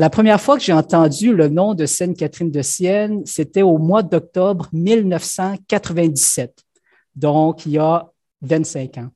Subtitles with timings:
[0.00, 4.02] La première fois que j'ai entendu le nom de Sainte-Catherine de Sienne, c'était au mois
[4.02, 6.64] d'octobre 1997,
[7.14, 8.10] donc il y a
[8.40, 9.10] 25 ans.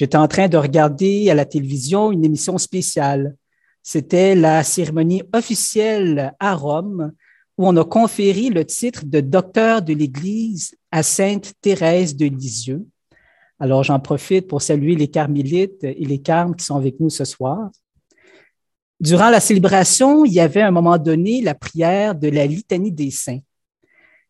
[0.00, 3.36] J'étais en train de regarder à la télévision une émission spéciale.
[3.82, 7.12] C'était la cérémonie officielle à Rome
[7.58, 12.86] où on a conféré le titre de docteur de l'Église à Sainte Thérèse de Lisieux.
[13.58, 17.26] Alors j'en profite pour saluer les carmélites et les carmes qui sont avec nous ce
[17.26, 17.68] soir.
[19.00, 22.92] Durant la célébration, il y avait à un moment donné la prière de la litanie
[22.92, 23.40] des saints.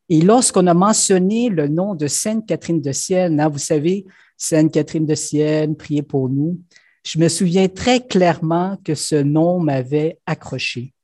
[0.09, 4.05] Et lorsqu'on a mentionné le nom de Sainte Catherine de Sienne, hein, vous savez,
[4.43, 6.59] Sainte Catherine de Sienne, priez pour nous,
[7.05, 10.95] je me souviens très clairement que ce nom m'avait accroché.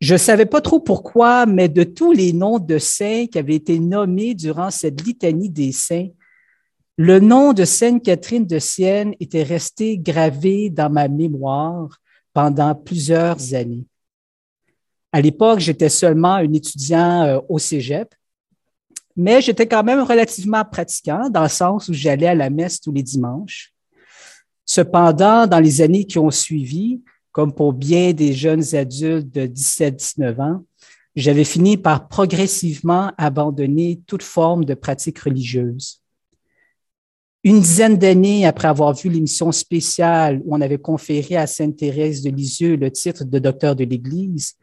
[0.00, 3.54] Je ne savais pas trop pourquoi, mais de tous les noms de saints qui avaient
[3.54, 6.08] été nommés durant cette litanie des saints,
[6.96, 12.00] le nom de Sainte Catherine de Sienne était resté gravé dans ma mémoire
[12.32, 13.86] pendant plusieurs années.
[15.12, 18.12] À l'époque, j'étais seulement un étudiant euh, au cégep,
[19.16, 22.92] mais j'étais quand même relativement pratiquant dans le sens où j'allais à la messe tous
[22.92, 23.72] les dimanches.
[24.64, 27.00] Cependant, dans les années qui ont suivi,
[27.32, 30.64] comme pour bien des jeunes adultes de 17-19 ans,
[31.14, 36.02] j'avais fini par progressivement abandonner toute forme de pratique religieuse.
[37.42, 42.22] Une dizaine d'années après avoir vu l'émission spéciale où on avait conféré à Sainte Thérèse
[42.22, 44.56] de Lisieux le titre de docteur de l'Église,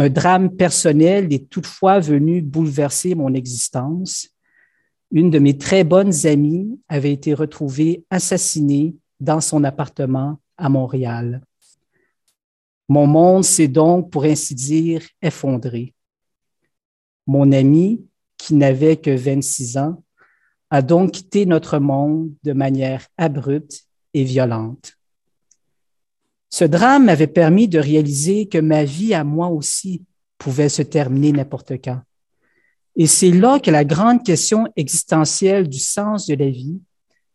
[0.00, 4.28] un drame personnel est toutefois venu bouleverser mon existence.
[5.10, 11.42] Une de mes très bonnes amies avait été retrouvée assassinée dans son appartement à Montréal.
[12.88, 15.94] Mon monde s'est donc, pour ainsi dire, effondré.
[17.26, 20.04] Mon amie, qui n'avait que 26 ans,
[20.70, 23.84] a donc quitté notre monde de manière abrupte
[24.14, 24.97] et violente.
[26.50, 30.02] Ce drame m'avait permis de réaliser que ma vie à moi aussi
[30.38, 32.00] pouvait se terminer n'importe quand.
[32.96, 36.80] Et c'est là que la grande question existentielle du sens de la vie,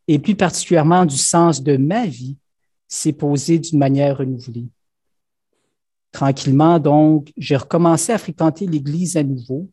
[0.08, 2.38] et plus particulièrement du sens de ma vie,
[2.88, 4.68] s'est posée d'une manière renouvelée.
[6.12, 9.70] Tranquillement, donc, j'ai recommencé à fréquenter l'Église à nouveau,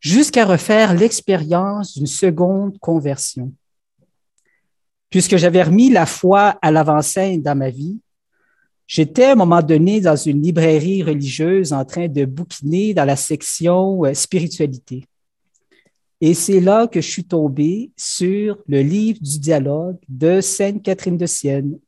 [0.00, 3.52] jusqu'à refaire l'expérience d'une seconde conversion.
[5.10, 7.98] Puisque j'avais remis la foi à l'avant-scène dans ma vie,
[8.90, 13.14] j'étais à un moment donné dans une librairie religieuse en train de bouquiner dans la
[13.14, 15.04] section euh, spiritualité.
[16.20, 21.16] Et c'est là que je suis tombé sur le livre du dialogue de Sainte Catherine
[21.16, 21.78] de Sienne.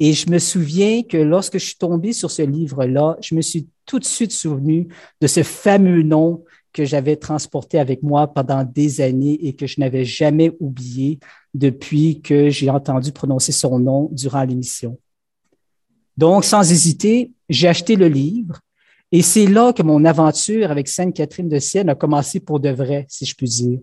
[0.00, 3.68] Et je me souviens que lorsque je suis tombé sur ce livre-là, je me suis
[3.86, 4.88] tout de suite souvenu
[5.20, 6.42] de ce fameux nom
[6.72, 11.20] que j'avais transporté avec moi pendant des années et que je n'avais jamais oublié
[11.54, 14.98] depuis que j'ai entendu prononcer son nom durant l'émission.
[16.16, 18.60] Donc, sans hésiter, j'ai acheté le livre
[19.12, 22.70] et c'est là que mon aventure avec Sainte Catherine de Sienne a commencé pour de
[22.70, 23.78] vrai, si je puis dire.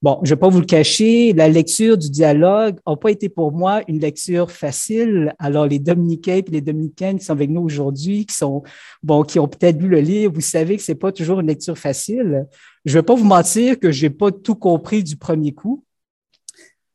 [0.00, 3.30] Bon, je ne vais pas vous le cacher, la lecture du dialogue n'a pas été
[3.30, 5.34] pour moi une lecture facile.
[5.38, 8.62] Alors, les Dominicains et les Dominicaines qui sont avec nous aujourd'hui, qui sont,
[9.02, 11.46] bon, qui ont peut-être lu le livre, vous savez que ce n'est pas toujours une
[11.46, 12.46] lecture facile.
[12.84, 15.84] Je ne vais pas vous mentir que je n'ai pas tout compris du premier coup.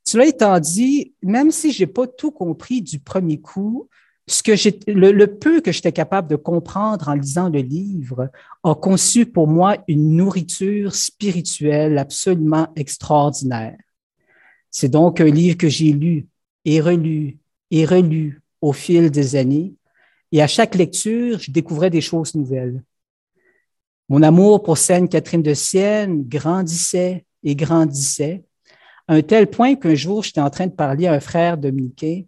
[0.04, 3.88] Cela étant dit, même si je n'ai pas tout compris du premier coup,
[4.30, 8.30] ce que le, le, peu que j'étais capable de comprendre en lisant le livre
[8.64, 13.78] a conçu pour moi une nourriture spirituelle absolument extraordinaire.
[14.70, 16.28] C'est donc un livre que j'ai lu
[16.64, 17.38] et relu
[17.72, 19.74] et relu au fil des années,
[20.32, 22.84] et à chaque lecture, je découvrais des choses nouvelles.
[24.10, 28.44] Mon amour pour Sainte Catherine de Sienne grandissait et grandissait,
[29.08, 32.24] à un tel point qu'un jour, j'étais en train de parler à un frère dominicain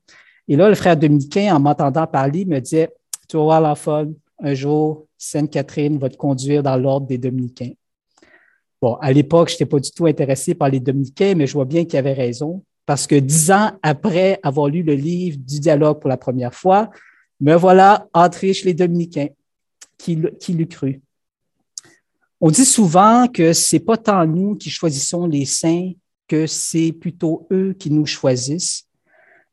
[0.47, 2.89] et là, le frère dominicain, en m'entendant parler, me disait,
[3.27, 7.73] tu vas voir la folle, un jour, Sainte-Catherine va te conduire dans l'ordre des dominicains.
[8.81, 11.65] Bon, à l'époque, je n'étais pas du tout intéressé par les dominicains, mais je vois
[11.65, 15.99] bien qu'il avait raison, parce que dix ans après avoir lu le livre du dialogue
[15.99, 16.89] pour la première fois,
[17.39, 19.29] me voilà entré chez les dominicains.
[19.97, 20.99] Qui, qui l'eût cru?
[22.39, 25.91] On dit souvent que c'est pas tant nous qui choisissons les saints
[26.27, 28.87] que c'est plutôt eux qui nous choisissent.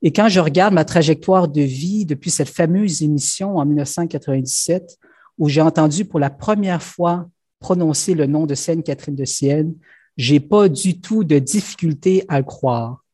[0.02, 4.98] Et quand je regarde ma trajectoire de vie depuis cette fameuse émission en 1997,
[5.38, 7.28] où j'ai entendu pour la première fois
[7.60, 9.74] prononcer le nom de Sainte Catherine de Sienne,
[10.16, 13.04] J'ai pas du tout de difficulté à le croire.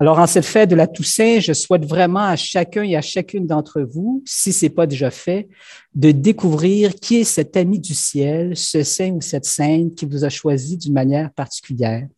[0.00, 3.46] Alors, en cette fête de la Toussaint, je souhaite vraiment à chacun et à chacune
[3.46, 5.48] d'entre vous, si ce n'est pas déjà fait,
[5.94, 10.24] de découvrir qui est cet ami du ciel, ce saint ou cette sainte qui vous
[10.24, 12.08] a choisi d'une manière particulière.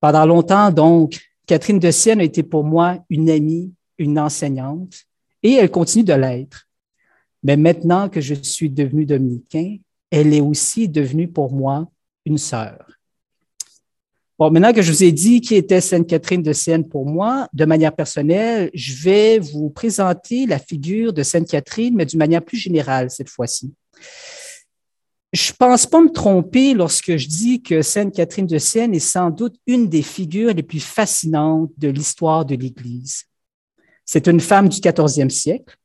[0.00, 4.94] Pendant longtemps, donc, Catherine de Sienne a été pour moi une amie, une enseignante,
[5.42, 6.68] et elle continue de l'être.
[7.42, 9.76] Mais maintenant que je suis devenu dominicain,
[10.10, 11.90] elle est aussi devenue pour moi
[12.24, 12.86] une sœur.
[14.38, 17.48] Bon, maintenant que je vous ai dit qui était Sainte Catherine de Sienne pour moi,
[17.52, 22.42] de manière personnelle, je vais vous présenter la figure de Sainte Catherine, mais d'une manière
[22.42, 23.72] plus générale cette fois-ci.
[25.32, 29.30] Je pense pas me tromper lorsque je dis que Sainte Catherine de Sienne est sans
[29.30, 33.24] doute une des figures les plus fascinantes de l'histoire de l'Église.
[34.04, 35.76] C'est une femme du 14e siècle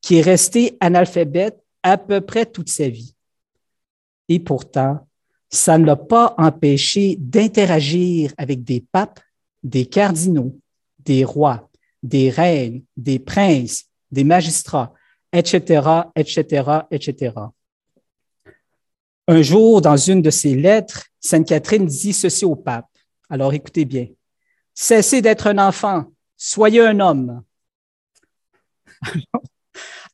[0.00, 3.14] qui est restée analphabète à peu près toute sa vie.
[4.28, 5.06] Et pourtant,
[5.50, 9.20] ça ne l'a pas empêché d'interagir avec des papes,
[9.62, 10.58] des cardinaux,
[10.98, 11.70] des rois,
[12.02, 14.92] des reines, des princes, des magistrats,
[15.32, 17.32] etc., etc., etc.
[19.28, 22.86] Un jour, dans une de ses lettres, Sainte Catherine dit ceci au pape.
[23.28, 24.06] Alors écoutez bien.
[24.72, 26.04] Cessez d'être un enfant,
[26.36, 27.42] soyez un homme.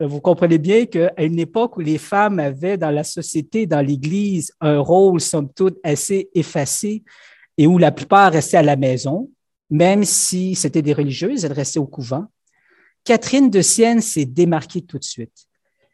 [0.00, 4.52] vous comprenez bien qu'à une époque où les femmes avaient dans la société, dans l'Église,
[4.60, 7.02] un rôle, somme toute, assez effacé
[7.58, 9.30] et où la plupart restaient à la maison,
[9.68, 12.26] même si c'était des religieuses, elles restaient au couvent,
[13.04, 15.46] Catherine de Sienne s'est démarquée tout de suite.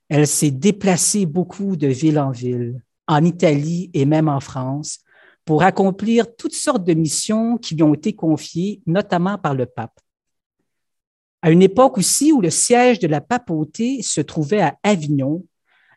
[0.08, 5.00] Elle s'est déplacée beaucoup de ville en ville, en Italie et même en France,
[5.44, 9.98] pour accomplir toutes sortes de missions qui lui ont été confiées, notamment par le pape
[11.42, 15.44] à une époque aussi où le siège de la papauté se trouvait à Avignon,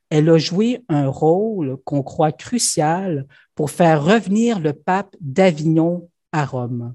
[0.10, 6.46] elle a joué un rôle qu'on croit crucial pour faire revenir le pape d'Avignon à
[6.46, 6.94] Rome.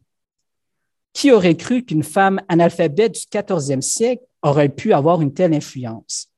[1.13, 6.29] Qui aurait cru qu'une femme analphabète du 14e siècle aurait pu avoir une telle influence?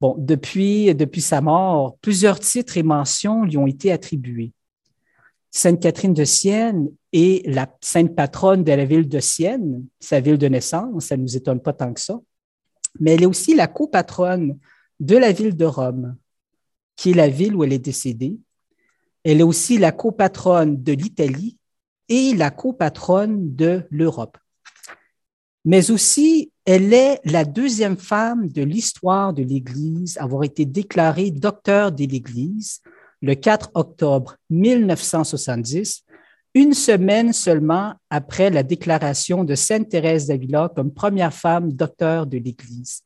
[0.00, 4.52] Bon, depuis, depuis sa mort, plusieurs titres et mentions lui ont été attribués.
[5.50, 10.36] Sainte Catherine de Sienne est la sainte patronne de la ville de Sienne, sa ville
[10.36, 12.20] de naissance, ça ne nous étonne pas tant que ça,
[12.98, 14.58] mais elle est aussi la copatronne
[15.00, 16.16] de la ville de Rome,
[16.96, 18.36] qui est la ville où elle est décédée.
[19.22, 21.56] Elle est aussi la copatronne de l'Italie
[22.08, 24.38] et la copatronne de l'Europe.
[25.64, 31.30] Mais aussi, elle est la deuxième femme de l'histoire de l'Église à avoir été déclarée
[31.30, 32.80] docteur de l'Église
[33.20, 36.04] le 4 octobre 1970,
[36.54, 42.38] une semaine seulement après la déclaration de Sainte Thérèse d'Avila comme première femme docteur de
[42.38, 43.02] l'Église.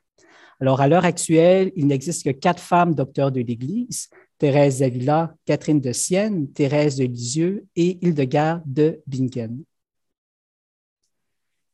[0.61, 4.09] Alors, à l'heure actuelle, il n'existe que quatre femmes docteurs de l'Église,
[4.39, 9.63] Thérèse d'Avila, Catherine de Sienne, Thérèse de Lisieux et Hildegard de Bingen.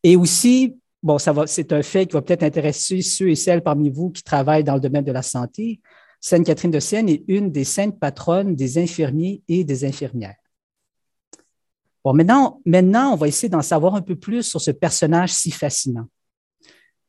[0.02, 3.62] Et aussi, bon, ça va, c'est un fait qui va peut-être intéresser ceux et celles
[3.62, 5.80] parmi vous qui travaillent dans le domaine de la santé.
[6.18, 10.34] Sainte Catherine de Sienne est une des saintes patronnes des infirmiers et des infirmières.
[12.02, 15.50] Bon, maintenant, maintenant, on va essayer d'en savoir un peu plus sur ce personnage si
[15.50, 16.06] fascinant.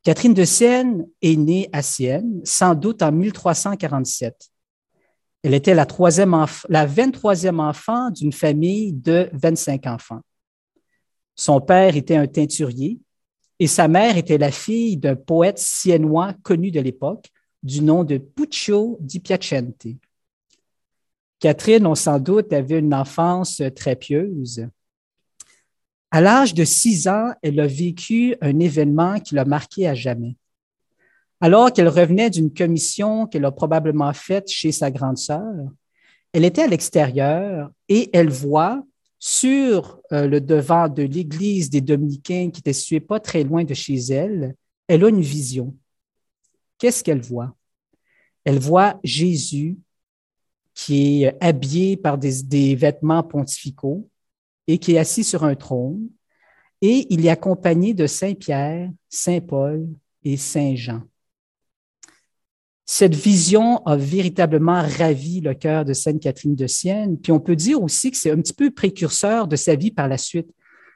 [0.04, 4.36] Catherine de Sienne est née à Sienne, sans doute en 1347.
[5.44, 6.36] Elle était la, troisième
[6.70, 10.22] la 23e enfant d'une famille de 25 enfants.
[11.36, 13.00] Son père était un teinturier
[13.60, 17.30] et sa mère était la fille d'un poète siennois connu de l'époque,
[17.64, 19.88] du nom de Puccio di Piacente.
[21.40, 24.68] Catherine, on sans doute, avait une enfance très pieuse.
[26.12, 30.36] À l'âge de six ans, elle a vécu un événement qui l'a marqué à jamais.
[31.42, 35.54] Alors qu'elle revenait d'une commission qu'elle a probablement faite chez sa grande sœur,
[36.32, 38.84] elle était à l'extérieur et elle voit
[39.20, 43.74] sur euh, le devant de l'église des Dominicains qui était située pas très loin de
[43.74, 44.56] chez elle,
[44.88, 45.76] elle a une vision
[46.78, 47.56] qu'est-ce qu'elle voit?
[48.44, 49.78] Elle voit Jésus
[50.74, 54.10] qui est habillé par des, vêtements pontificaux
[54.68, 56.10] et qui est assis sur un trône,
[56.82, 59.88] et il est accompagné de Saint Pierre, Saint Paul
[60.24, 61.02] et Saint Jean.
[62.86, 67.56] Cette vision a véritablement ravi le cœur de Sainte Catherine de Sienne, puis on peut
[67.56, 70.50] dire aussi que c'est un petit peu précurseur de sa vie par la suite,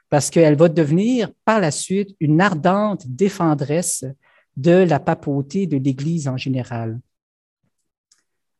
[0.08, 4.04] parce qu'elle va devenir par la suite une ardente défendresse
[4.56, 7.00] de la papauté de l'Église en général.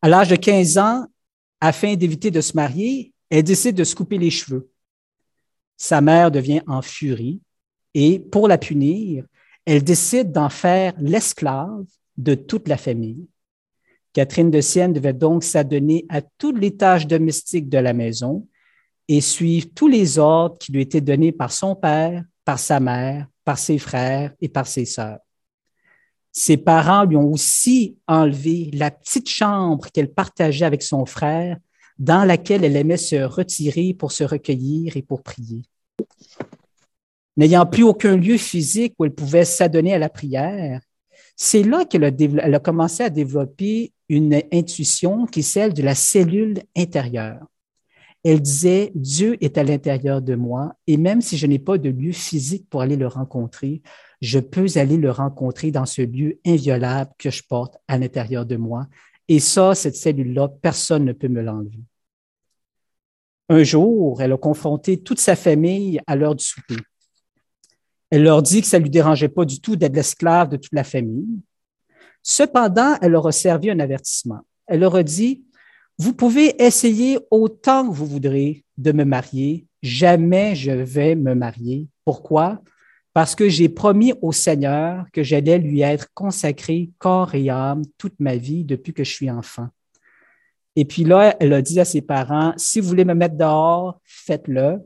[0.02, 1.06] À l'âge de 15 ans,
[1.60, 4.70] afin d'éviter de se marier, elle décide de se couper les cheveux.
[5.76, 7.40] Sa mère devient en furie
[7.94, 9.24] et pour la punir,
[9.66, 11.84] elle décide d'en faire l'esclave
[12.22, 13.28] de toute la famille.
[14.12, 18.46] Catherine de Sienne devait donc s'adonner à toutes les tâches domestiques de la maison
[19.08, 23.28] et suivre tous les ordres qui lui étaient donnés par son père, par sa mère,
[23.44, 25.18] par ses frères et par ses sœurs.
[26.32, 31.56] Ses parents lui ont aussi enlevé la petite chambre qu'elle partageait avec son frère,
[31.98, 35.62] dans laquelle elle aimait se retirer pour se recueillir et pour prier.
[37.36, 40.80] N'ayant plus aucun lieu physique où elle pouvait s'adonner à la prière,
[41.42, 46.58] c'est là qu'elle a, commencé à développer une intuition qui est celle de la cellule
[46.76, 47.46] intérieure.
[48.22, 51.88] Elle disait, Dieu est à l'intérieur de moi et même si je n'ai pas de
[51.88, 53.80] lieu physique pour aller le rencontrer,
[54.20, 58.56] je peux aller le rencontrer dans ce lieu inviolable que je porte à l'intérieur de
[58.56, 58.86] moi.
[59.26, 61.80] Et ça, cette cellule-là, personne ne peut me l'enlever.
[63.48, 66.76] Un jour, elle a confronté toute sa famille à l'heure du souper.
[68.10, 70.72] Elle leur dit que ça ne lui dérangeait pas du tout d'être l'esclave de toute
[70.72, 71.40] la famille.
[72.22, 74.40] Cependant, elle leur a servi un avertissement.
[74.66, 75.42] Elle leur a dit,
[75.98, 81.88] vous pouvez essayer autant que vous voudrez de me marier, jamais je vais me marier.
[82.04, 82.62] Pourquoi?
[83.12, 88.18] parce que j'ai promis au Seigneur que j'allais lui être consacré corps et âme toute
[88.20, 89.68] ma vie depuis que je suis enfant.
[90.76, 94.00] Et puis là, elle a dit à ses parents, si vous voulez me mettre dehors,
[94.04, 94.78] faites-le.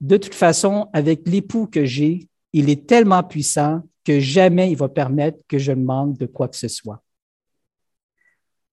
[0.00, 4.88] De toute façon, avec l'époux que j'ai, il est tellement puissant que jamais il va
[4.88, 7.02] permettre que je manque de quoi que ce soit.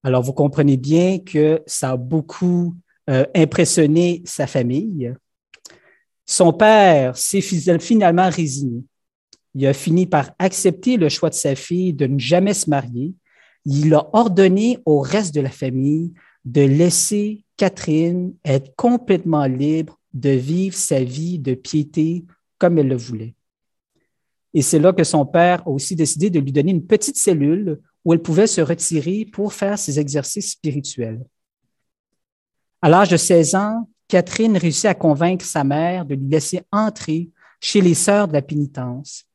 [0.04, 2.76] Alors, vous comprenez bien que ça a beaucoup
[3.10, 5.14] euh, impressionné sa famille.
[6.26, 8.84] Son père s'est finalement résigné.
[9.56, 13.14] Il a fini par accepter le choix de sa fille de ne jamais se marier.
[13.66, 16.14] Il a ordonné au reste de la famille
[16.46, 22.26] de laisser Catherine être complètement libre de vivre sa vie de piété
[22.58, 23.36] comme elle le voulait.
[24.54, 27.80] Et c'est là que son père a aussi décidé de lui donner une petite cellule
[28.04, 31.24] où elle pouvait se retirer pour faire ses exercices spirituels.
[32.82, 37.30] À l'âge de 16 ans, Catherine réussit à convaincre sa mère de lui laisser entrer
[37.62, 39.26] chez les Sœurs de la Pénitence.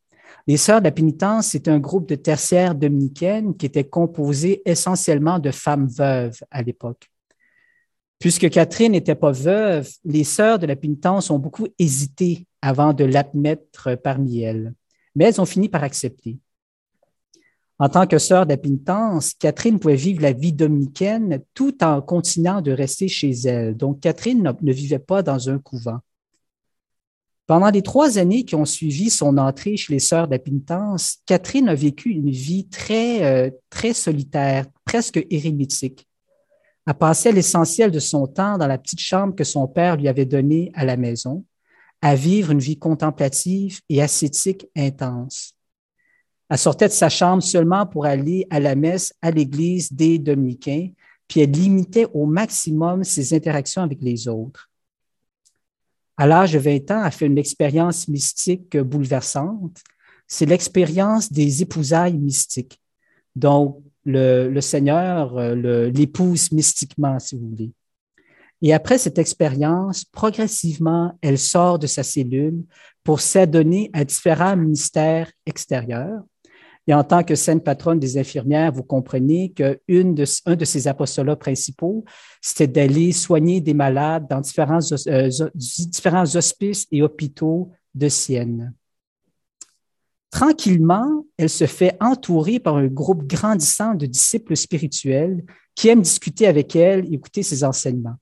[0.47, 5.39] Les Sœurs de la Pénitence, c'est un groupe de tertiaires dominicaines qui était composé essentiellement
[5.39, 7.09] de femmes veuves à l'époque.
[8.19, 13.05] Puisque Catherine n'était pas veuve, les Sœurs de la Pénitence ont beaucoup hésité avant de
[13.05, 14.73] l'admettre parmi elles,
[15.15, 16.37] mais elles ont fini par accepter.
[17.77, 22.71] En tant que sœur pénitence, Catherine pouvait vivre la vie dominicaine tout en continuant de
[22.71, 23.75] rester chez elle.
[23.75, 25.99] Donc, Catherine ne, vivait pas dans un couvent.
[27.47, 31.75] Pendant les trois années qui ont suivi son entrée chez les sœurs pénitence, Catherine a
[31.75, 36.07] vécu une vie très, euh, très solitaire, presque érémitique.
[36.87, 40.25] Elle passait l'essentiel de son temps dans la petite chambre que son père lui avait
[40.25, 41.43] donnée à la maison,
[42.05, 45.55] à vivre une vie contemplative et ascétique intense.
[46.47, 50.89] Elle sortait de sa chambre seulement pour aller à la messe à l'église des dominicains,
[51.27, 54.69] puis elle limitait au maximum ses interactions avec les autres.
[56.15, 59.81] À l'âge de 20 ans, elle fait une expérience mystique bouleversante.
[60.27, 62.79] C'est l'expérience des épousailles mystiques.
[63.35, 67.71] Donc, le, le Seigneur l'épouse mystiquement, si vous voulez.
[68.65, 72.63] Et après cette expérience, progressivement, elle sort de sa cellule
[73.03, 76.23] pour s'adonner à différents ministères extérieurs.
[76.87, 81.35] Et en tant que sainte patronne des infirmières, vous comprenez qu'un de, de ses apostolats
[81.35, 82.05] principaux,
[82.41, 88.73] c'était d'aller soigner des malades dans euh, différents hospices et hôpitaux de Sienne.
[90.31, 95.45] Tranquillement, elle se fait entourer par un groupe grandissant de disciples spirituels
[95.75, 98.17] qui aiment discuter avec elle et écouter ses enseignements.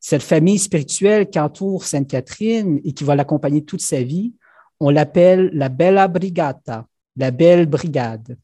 [0.00, 4.32] Cette famille spirituelle qui entoure Sainte Catherine et qui va l'accompagner toute sa vie,
[4.80, 8.38] on l'appelle la Bella Brigata, la belle brigade.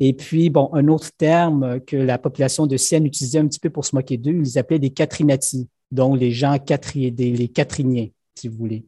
[0.00, 3.70] Et puis, bon, un autre terme que la population de Sienne utilisait un petit peu
[3.70, 8.56] pour se moquer d'eux, ils appelaient des Catrinati, donc les gens les Catriniens, si vous
[8.56, 8.84] voulez.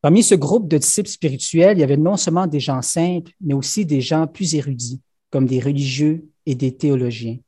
[0.00, 3.54] Parmi ce groupe de disciples spirituels, il y avait non seulement des gens simples, mais
[3.54, 5.00] aussi des gens plus érudits,
[5.30, 7.38] comme des religieux et des théologiens.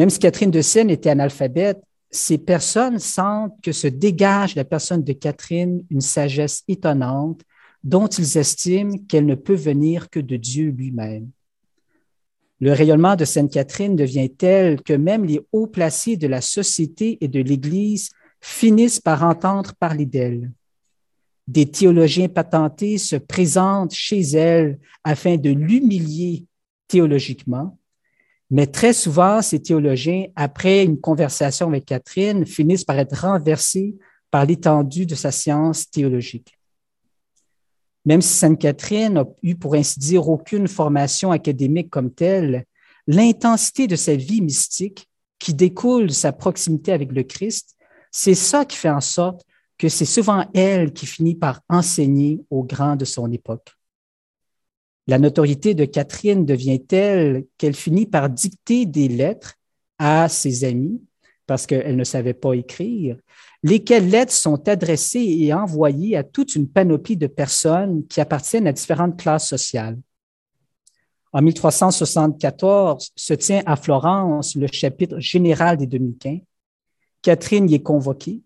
[0.00, 1.78] Même si Catherine de Sienne était analphabète,
[2.10, 7.42] ces personnes sentent que se dégage de la personne de Catherine une sagesse étonnante
[7.84, 11.28] dont ils estiment qu'elle ne peut venir que de Dieu lui-même.
[12.60, 17.18] Le rayonnement de Sainte Catherine devient tel que même les hauts placés de la société
[17.20, 18.08] et de l'Église
[18.40, 20.50] finissent par entendre parler d'elle.
[21.46, 26.46] Des théologiens patentés se présentent chez elle afin de l'humilier
[26.88, 27.76] théologiquement,
[28.50, 33.96] mais très souvent, ces théologiens, après une conversation avec Catherine, finissent par être renversés
[34.30, 36.58] par l'étendue de sa science théologique.
[38.04, 42.64] Même si Sainte Catherine n'a eu, pour ainsi dire, aucune formation académique comme telle,
[43.06, 45.06] l'intensité de sa vie mystique,
[45.38, 47.76] qui découle de sa proximité avec le Christ,
[48.12, 49.46] C'est ça qui fait en sorte
[49.78, 53.72] que c'est souvent elle qui finit par enseigner aux grands de son époque.
[55.06, 59.54] La notoriété de Catherine devient telle qu'elle finit par dicter des lettres
[59.98, 61.02] à ses amis
[61.46, 63.16] parce qu'elle ne savait pas écrire,
[63.64, 68.72] lesquelles lettres sont adressées et envoyées à toute une panoplie de personnes qui appartiennent à
[68.72, 69.98] différentes classes sociales?
[71.32, 76.38] En 1374 se tient à Florence le chapitre général des Dominicains.
[77.20, 78.42] Catherine y est convoquée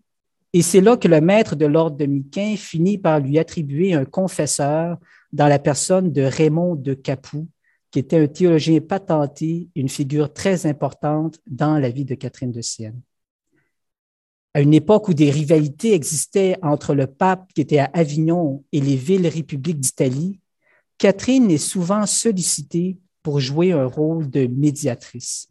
[0.55, 4.97] et c'est là que le maître de l'ordre dominicain finit par lui attribuer un confesseur
[5.33, 7.47] dans la personne de Raymond de Capoue,
[7.91, 12.61] qui était un théologien patenté, une figure très importante dans la vie de Catherine de
[12.61, 13.01] Sienne.
[14.53, 18.79] À une époque où des rivalités existaient entre le pape qui était à Avignon et
[18.79, 20.39] les villes républiques d'Italie,
[20.97, 25.49] Catherine est souvent sollicitée pour jouer un rôle de médiatrice.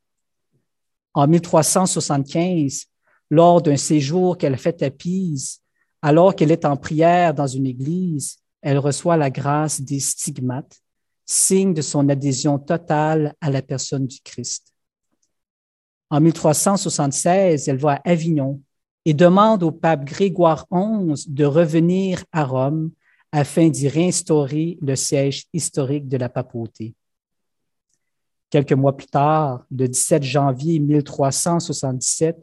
[1.12, 2.86] En 1375,
[3.30, 5.60] lors d'un séjour qu'elle fait à Pise,
[6.00, 10.80] alors qu'elle est en prière dans une église, elle reçoit la grâce des stigmates,
[11.26, 14.72] signe de son adhésion totale à la personne du Christ.
[16.08, 18.62] En 1376, elle va à Avignon
[19.04, 22.90] et demande au pape Grégoire XI de revenir à Rome
[23.32, 26.94] afin d'y réinstaurer le siège historique de la papauté.
[28.48, 32.38] Quelques mois plus tard, le 17 janvier 1377,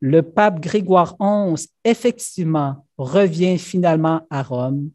[0.00, 4.90] le pape Grégoire XI, effectivement, revient finalement à Rome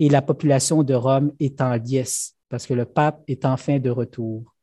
[0.00, 3.90] et la population de Rome est en liesse parce que le pape est enfin de
[3.90, 4.56] retour.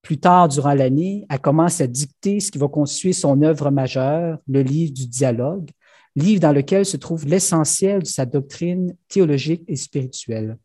[0.00, 4.38] Plus tard durant l'année, elle commence à dicter ce qui va constituer son œuvre majeure,
[4.46, 5.70] le livre du dialogue,
[6.14, 10.56] livre dans lequel se trouve l'essentiel de sa doctrine théologique et spirituelle.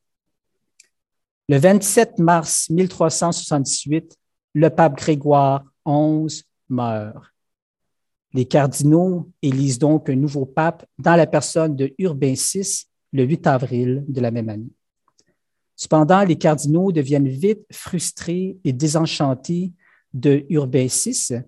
[1.50, 4.18] Le 27 mars 1378,
[4.54, 7.24] le pape Grégoire XI meurt.
[8.34, 13.48] Les cardinaux élisent donc un nouveau pape dans la personne de Urbain VI le 8
[13.48, 14.72] avril de la même année.
[15.76, 19.72] Cependant, les cardinaux deviennent vite frustrés et désenchantés
[20.14, 21.42] de Urbain VI,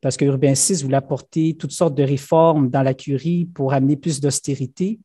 [0.00, 3.96] parce que Urbain VI voulait apporter toutes sortes de réformes dans la curie pour amener
[3.96, 4.98] plus d'austérité.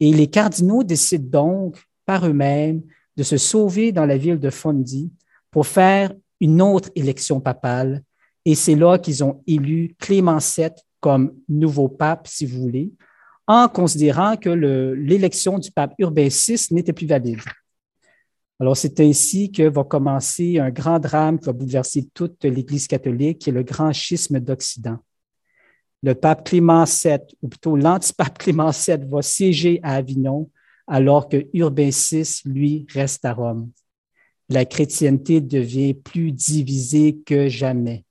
[0.00, 2.82] Et les cardinaux décident donc par eux-mêmes
[3.16, 5.10] de se sauver dans la ville de Fondi
[5.50, 8.02] pour faire une autre élection papale
[8.44, 12.92] et c'est là qu'ils ont élu Clément VII comme nouveau pape, si vous voulez,
[13.46, 17.40] en considérant que l'élection du pape Urbain VI n'était plus valide.
[18.60, 23.40] Alors, c'est ainsi que va commencer un grand drame qui va bouleverser toute l'Église catholique,
[23.40, 24.98] qui est le grand schisme d'Occident.
[26.02, 30.50] Le pape Clément VII, ou plutôt l'antipape Clément VII, va siéger à Avignon,
[30.86, 33.70] alors que Urbain VI, lui, reste à Rome.
[34.48, 38.04] La chrétienté devient plus divisée que jamais.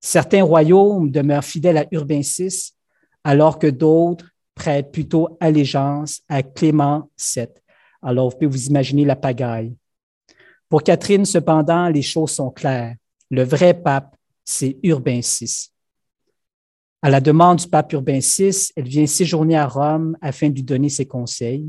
[0.00, 2.73] Certains royaumes demeurent fidèles à Urbain VI,
[3.24, 7.48] alors que d'autres prêtent plutôt allégeance à Clément VII.
[8.02, 9.74] Alors, vous pouvez vous imaginer la pagaille.
[10.68, 12.94] Pour Catherine, cependant, les choses sont claires.
[13.30, 15.70] Le vrai pape, c'est Urbain VI.
[17.02, 20.62] À la demande du pape Urbain VI, elle vient séjourner à Rome afin de lui
[20.62, 21.66] donner ses conseils.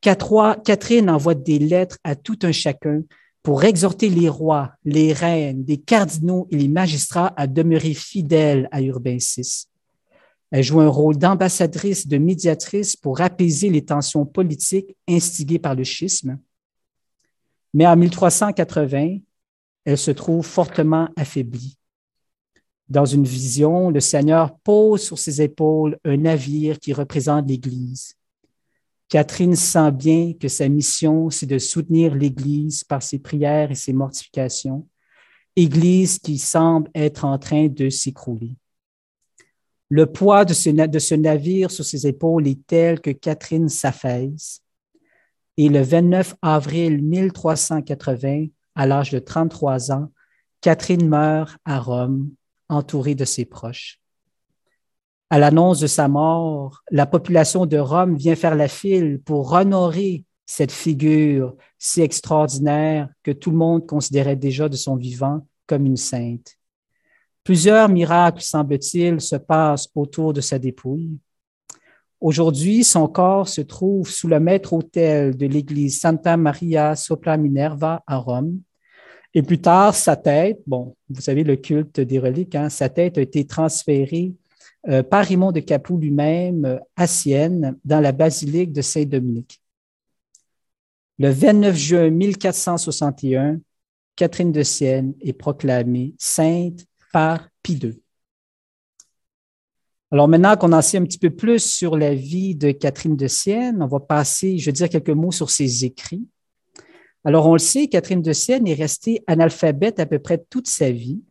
[0.00, 3.02] Catherine envoie des lettres à tout un chacun
[3.42, 8.82] pour exhorter les rois, les reines, les cardinaux et les magistrats à demeurer fidèles à
[8.82, 9.68] Urbain VI.
[10.50, 15.84] Elle joue un rôle d'ambassadrice, de médiatrice pour apaiser les tensions politiques instigées par le
[15.84, 16.38] schisme.
[17.74, 19.18] Mais en 1380,
[19.84, 21.76] elle se trouve fortement affaiblie.
[22.88, 28.14] Dans une vision, le Seigneur pose sur ses épaules un navire qui représente l'Église.
[29.08, 33.92] Catherine sent bien que sa mission, c'est de soutenir l'Église par ses prières et ses
[33.92, 34.86] mortifications,
[35.54, 38.56] Église qui semble être en train de s'écrouler.
[39.88, 44.62] Le poids de ce, navire sur ses épaules est tel que Catherine s'affaisse.
[45.56, 50.10] Et le 29 avril 1380, à l'âge de 33 ans,
[50.60, 52.30] Catherine meurt à Rome,
[52.68, 54.00] entourée de ses proches.
[55.30, 60.24] À l'annonce de sa mort, la population de Rome vient faire la file pour honorer
[60.46, 65.96] cette figure si extraordinaire que tout le monde considérait déjà de son vivant comme une
[65.96, 66.56] sainte.
[67.46, 71.16] Plusieurs miracles, semble-t-il, se passent autour de sa dépouille.
[72.20, 78.16] Aujourd'hui, son corps se trouve sous le maître-autel de l'église Santa Maria sopra Minerva à
[78.16, 78.58] Rome.
[79.32, 83.16] Et plus tard, sa tête, bon, vous savez, le culte des reliques, hein, sa tête
[83.16, 84.32] a été transférée
[84.88, 89.62] euh, par Raymond de Capoue lui-même euh, à Sienne, dans la basilique de Saint-Dominique.
[91.20, 93.60] Le 29 juin 1461,
[94.16, 96.84] Catherine de Sienne est proclamée sainte
[97.62, 98.02] Pie II.
[100.12, 103.26] Alors maintenant qu'on en sait un petit peu plus sur la vie de Catherine de
[103.26, 106.26] Sienne, on va passer, je vais dire quelques mots sur ses écrits.
[107.24, 110.90] Alors on le sait, Catherine de Sienne est restée analphabète à peu près toute sa
[110.90, 111.22] vie,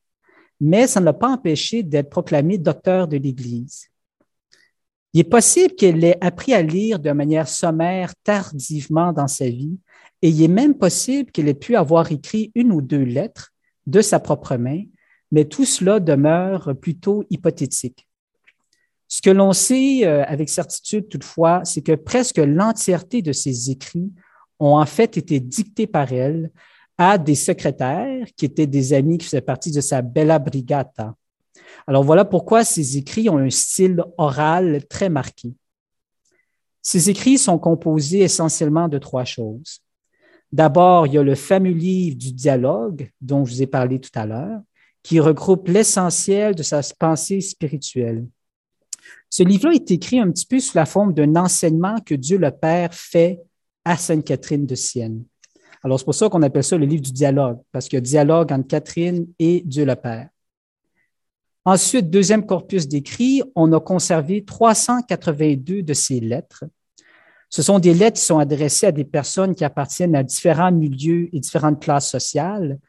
[0.59, 3.89] mais ça ne l'a pas empêché d'être proclamée docteur de l'Église.
[5.13, 9.77] Il est possible qu'elle ait appris à lire de manière sommaire tardivement dans sa vie,
[10.21, 13.53] et il est même possible qu'elle ait pu avoir écrit une ou deux lettres
[13.87, 14.83] de sa propre main,
[15.35, 18.07] mais tout cela demeure plutôt hypothétique.
[19.09, 24.13] Ce que l'on sait euh, avec certitude toutefois, c'est que presque l'entièreté de ses écrits
[24.61, 26.51] ont en fait été dictés par elle
[26.97, 31.13] à des secrétaires qui étaient des amis qui faisaient partie de sa Bella Brigata.
[31.85, 35.53] Alors voilà pourquoi ses écrits ont un style oral très marqué.
[36.81, 39.81] Ces écrits sont composés essentiellement de trois choses.
[40.53, 44.17] D'abord, il y a le fameux livre du dialogue dont je vous ai parlé tout
[44.17, 44.61] à l'heure,
[45.05, 48.25] qui regroupe l'essentiel de sa pensée spirituelle.
[49.29, 52.49] Ce livre-là est écrit un petit peu sous la forme d'un enseignement que Dieu le
[52.49, 53.39] Père fait
[53.83, 55.23] à Sainte Catherine de Sienne.
[55.83, 58.01] Alors, c'est pour ça qu'on appelle ça le livre du dialogue, parce qu'il y a
[58.01, 60.27] dialogue entre Catherine et Dieu le Père.
[61.65, 66.63] Ensuite, deuxième corpus d'écrits, on a conservé 382 de ces lettres.
[67.51, 71.29] Ce sont des lettres qui sont adressées à des personnes qui appartiennent à différents milieux
[71.31, 72.79] et différentes classes sociales,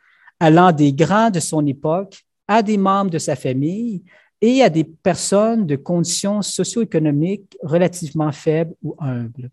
[0.41, 4.05] allant des grands de son époque à des membres de sa famille
[4.41, 9.51] et à des personnes de conditions socio-économiques relativement faibles ou humbles.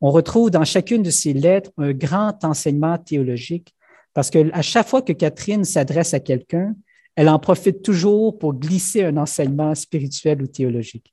[0.00, 3.74] On retrouve dans chacune de ces lettres un grand enseignement théologique
[4.14, 6.74] parce qu'à chaque fois que Catherine s'adresse à quelqu'un,
[7.16, 11.12] elle en profite toujours pour glisser un enseignement spirituel ou théologique.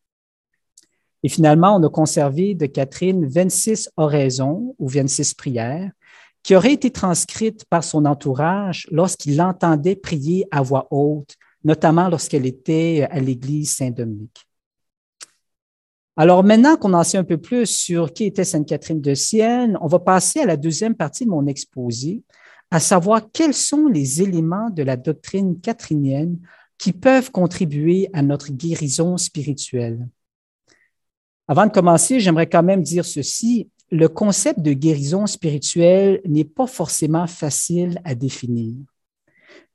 [1.24, 5.92] Et finalement, on a conservé de Catherine 26 oraisons ou 26 prières
[6.46, 12.46] qui auraient été transcrites par son entourage lorsqu'il l'entendait prier à voix haute notamment lorsqu'elle
[12.46, 14.46] était à l'église Saint-Dominique.
[16.16, 19.76] Alors maintenant qu'on en sait un peu plus sur qui était Sainte Catherine de Sienne,
[19.82, 22.22] on va passer à la deuxième partie de mon exposé,
[22.70, 26.38] à savoir quels sont les éléments de la doctrine catherinienne
[26.78, 30.08] qui peuvent contribuer à notre guérison spirituelle.
[31.48, 33.70] Avant de commencer, j'aimerais quand même dire ceci.
[33.92, 38.76] Le concept de guérison spirituelle n'est pas forcément facile à définir.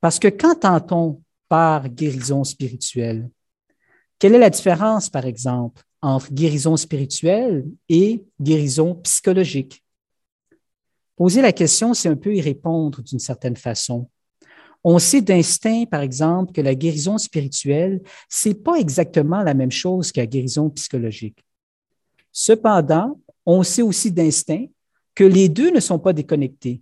[0.01, 1.21] Parce que quand entend
[1.51, 3.29] par guérison spirituelle?
[4.17, 9.83] Quelle est la différence, par exemple, entre guérison spirituelle et guérison psychologique?
[11.17, 14.09] Poser la question, c'est un peu y répondre d'une certaine façon.
[14.83, 20.13] On sait d'instinct, par exemple, que la guérison spirituelle, c'est pas exactement la même chose
[20.13, 21.43] que la guérison psychologique.
[22.31, 24.65] Cependant, on sait aussi d'instinct
[25.15, 26.81] que les deux ne sont pas déconnectés.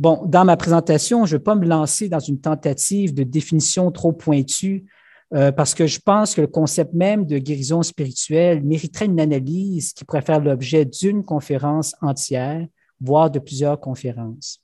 [0.00, 3.90] Bon, dans ma présentation, je ne vais pas me lancer dans une tentative de définition
[3.90, 4.86] trop pointue
[5.34, 9.92] euh, parce que je pense que le concept même de guérison spirituelle mériterait une analyse
[9.92, 12.66] qui pourrait faire l'objet d'une conférence entière,
[13.00, 14.62] voire de plusieurs conférences.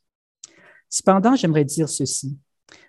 [0.88, 2.38] Cependant, j'aimerais dire ceci.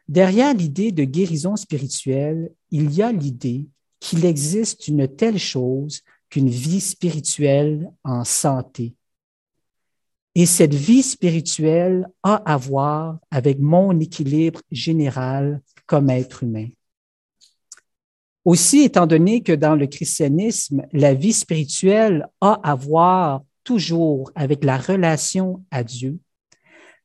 [0.07, 3.67] Derrière l'idée de guérison spirituelle, il y a l'idée
[3.99, 6.01] qu'il existe une telle chose
[6.35, 8.93] qu'une vie spirituelle en santé.
[10.35, 16.67] Et cette vie spirituelle a à voir avec mon équilibre général comme être humain.
[18.43, 24.65] Aussi, étant donné que dans le christianisme, la vie spirituelle a à voir toujours avec
[24.65, 26.19] la relation à Dieu,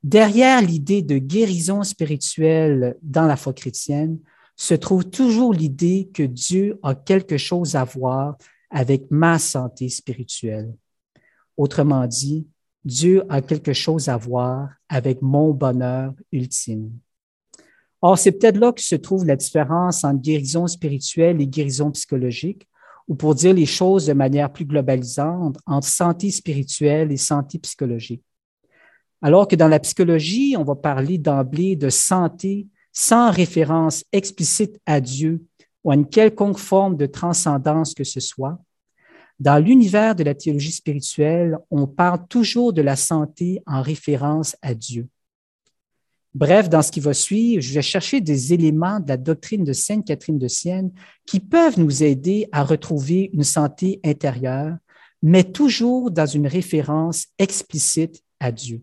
[0.03, 4.19] derrière l'idée de guérison spirituelle dans la foi chrétienne
[4.57, 8.37] se trouve toujours l'idée que Dieu a quelque chose à voir
[8.71, 10.73] avec ma santé spirituelle.
[11.57, 12.47] Autrement dit,
[12.85, 16.91] Dieu a quelque chose à voir avec mon bonheur ultime.
[18.01, 22.67] Or, c'est peut-être là que se trouve la différence entre guérison spirituelle et guérison psychologique,
[23.07, 28.23] ou pour dire les choses de manière plus globalisante, entre santé spirituelle et santé psychologique.
[29.21, 35.01] Alors que dans la psychologie, on va parler d'emblée de santé sans référence explicite à
[35.01, 35.45] Dieu
[35.85, 38.59] ou à une quelconque forme de transcendance que ce soit,
[39.41, 44.75] dans l'univers de la théologie spirituelle, on parle toujours de la santé en référence à
[44.75, 45.09] Dieu.
[46.35, 49.73] Bref, dans ce qui va suivre, je vais chercher des éléments de la doctrine de
[49.73, 50.93] Sainte Catherine de Sienne
[51.27, 54.77] qui peuvent nous aider à retrouver une santé intérieure,
[55.23, 58.83] mais toujours dans une référence explicite à Dieu.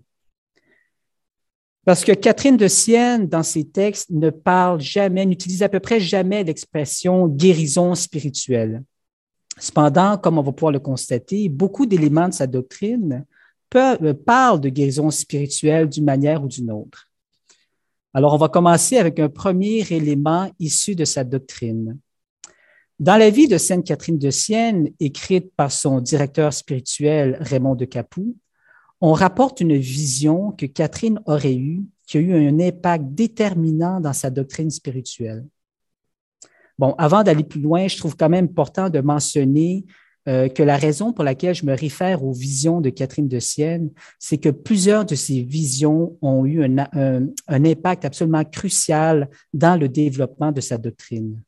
[1.88, 6.02] Parce que Catherine de Sienne, dans ses textes, ne parle jamais, n'utilise à peu près
[6.02, 8.84] jamais l'expression guérison spirituelle.
[9.58, 13.24] Cependant, comme on va pouvoir le constater, beaucoup d'éléments de sa doctrine
[13.74, 17.10] euh, parlent de guérison spirituelle d'une manière ou d'une autre.
[18.14, 21.98] Alors, on va commencer avec un premier élément issu de sa doctrine.
[23.00, 27.86] Dans la vie de Sainte Catherine de Sienne, écrite par son directeur spirituel Raymond de
[27.86, 28.36] Capoue,
[29.02, 34.14] on rapporte une vision que Catherine aurait eue qui a eu un impact déterminant dans
[34.14, 35.46] sa doctrine spirituelle.
[36.80, 39.86] Bon, avant d'aller plus loin, je trouve quand même important de mentionner
[40.28, 43.92] euh, que la raison pour laquelle je me réfère aux visions de Catherine de Sienne,
[44.20, 49.90] c'est que plusieurs de ces visions ont eu un, un, impact absolument crucial dans le
[49.90, 51.42] développement de sa doctrine.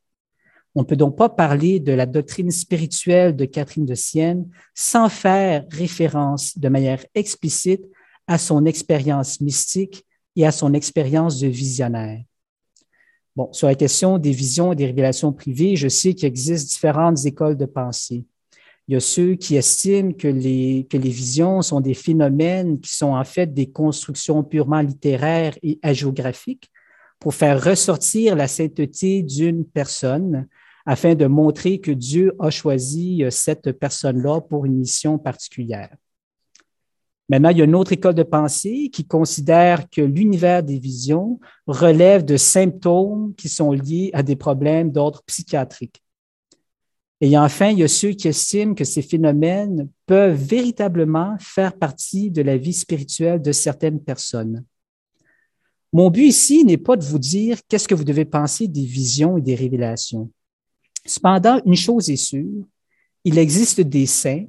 [0.74, 5.08] On ne peut donc pas parler de la doctrine spirituelle de Catherine de Sienne sans
[5.08, 7.84] faire référence de manière explicite
[8.26, 10.04] à son expérience mystique
[10.36, 12.22] et à son expérience de visionnaire.
[13.34, 17.24] Bon, sur la question des visions et des révélations privées, je sais qu'il existe différentes
[17.26, 18.24] écoles de pensée.
[18.86, 22.92] Il y a ceux qui estiment que les, que les visions sont des phénomènes qui
[22.94, 26.70] sont en fait des constructions purement littéraires et hagiographiques
[27.20, 30.48] pour faire ressortir la sainteté d'une personne
[30.86, 35.94] afin de montrer que Dieu a choisi cette personne-là pour une mission particulière.
[37.28, 41.38] Maintenant, il y a une autre école de pensée qui considère que l'univers des visions
[41.68, 46.02] relève de symptômes qui sont liés à des problèmes d'ordre psychiatrique.
[47.20, 52.32] Et enfin, il y a ceux qui estiment que ces phénomènes peuvent véritablement faire partie
[52.32, 54.64] de la vie spirituelle de certaines personnes.
[55.92, 59.36] Mon but ici n'est pas de vous dire qu'est-ce que vous devez penser des visions
[59.36, 60.30] et des révélations.
[61.06, 62.64] Cependant, une chose est sûre,
[63.24, 64.46] il existe des saints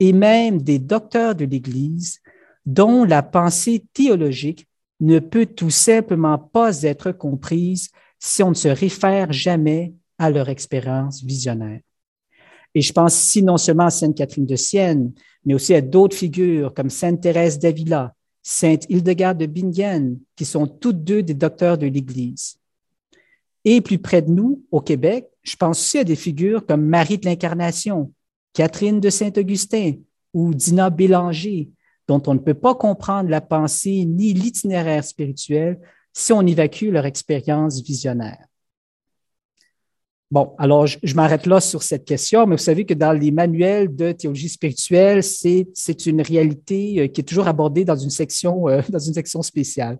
[0.00, 2.20] et même des docteurs de l'Église
[2.66, 4.68] dont la pensée théologique
[5.00, 10.48] ne peut tout simplement pas être comprise si on ne se réfère jamais à leur
[10.48, 11.80] expérience visionnaire.
[12.74, 15.12] Et je pense ici non seulement à Sainte Catherine de Sienne,
[15.44, 20.66] mais aussi à d'autres figures comme Sainte Thérèse d'Avila, Sainte Hildegarde de Bingen, qui sont
[20.66, 22.56] toutes deux des docteurs de l'Église.
[23.64, 27.18] Et plus près de nous, au Québec, je pense aussi à des figures comme Marie
[27.18, 28.12] de l'Incarnation,
[28.52, 29.94] Catherine de Saint-Augustin
[30.32, 31.70] ou Dina Bélanger,
[32.08, 35.80] dont on ne peut pas comprendre la pensée ni l'itinéraire spirituel
[36.12, 38.46] si on évacue leur expérience visionnaire.
[40.30, 43.94] Bon, alors je, m'arrête là sur cette question, mais vous savez que dans les manuels
[43.94, 48.80] de théologie spirituelle, c'est une réalité euh, qui est toujours abordée dans une section, euh,
[48.88, 49.98] dans une section spéciale.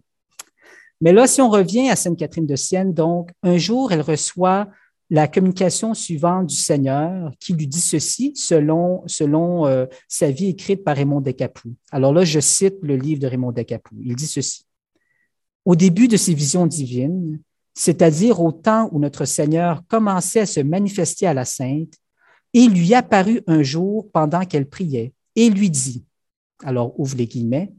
[1.02, 4.68] Mais là, si on revient à Sainte Catherine de Sienne, donc, un jour, elle reçoit
[5.12, 10.82] la communication suivante du Seigneur qui lui dit ceci selon, selon euh, sa vie écrite
[10.84, 11.74] par Raymond Descapoux.
[11.90, 13.94] Alors là, je cite le livre de Raymond Descapoux.
[14.00, 14.64] Il dit ceci.
[15.66, 17.38] Au début de ses visions divines,
[17.74, 21.92] c'est-à-dire au temps où notre Seigneur commençait à se manifester à la Sainte,
[22.54, 26.06] il lui apparut un jour pendant qu'elle priait et lui dit,
[26.64, 27.70] alors ouvre les guillemets,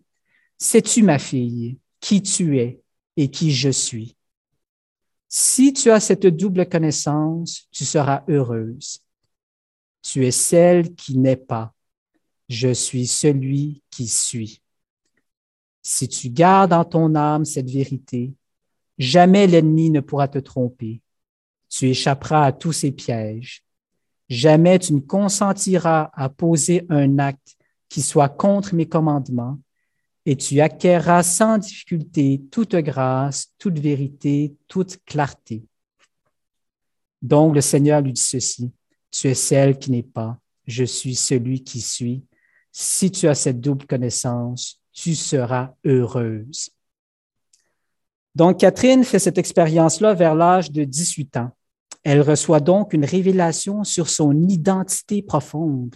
[0.60, 2.80] Sais-tu ma fille, qui tu es
[3.18, 4.16] et qui je suis?
[5.36, 9.00] Si tu as cette double connaissance, tu seras heureuse.
[10.04, 11.74] Tu es celle qui n'est pas.
[12.50, 14.62] Je suis celui qui suis.
[15.82, 18.36] Si tu gardes en ton âme cette vérité,
[19.00, 21.02] jamais l'ennemi ne pourra te tromper.
[21.68, 23.64] Tu échapperas à tous ses pièges.
[24.30, 27.58] Jamais tu ne consentiras à poser un acte
[27.90, 29.58] qui soit contre mes commandements
[30.26, 35.64] et tu acquerras sans difficulté toute grâce, toute vérité, toute clarté.
[37.22, 38.72] Donc le Seigneur lui dit ceci,
[39.12, 42.24] tu es celle qui n'est pas, je suis celui qui suis.
[42.72, 46.70] Si tu as cette double connaissance, tu seras heureuse.
[48.36, 51.52] Donc Catherine fait cette expérience-là vers l'âge de 18 ans.
[52.04, 55.96] Elle reçoit donc une révélation sur son identité profonde.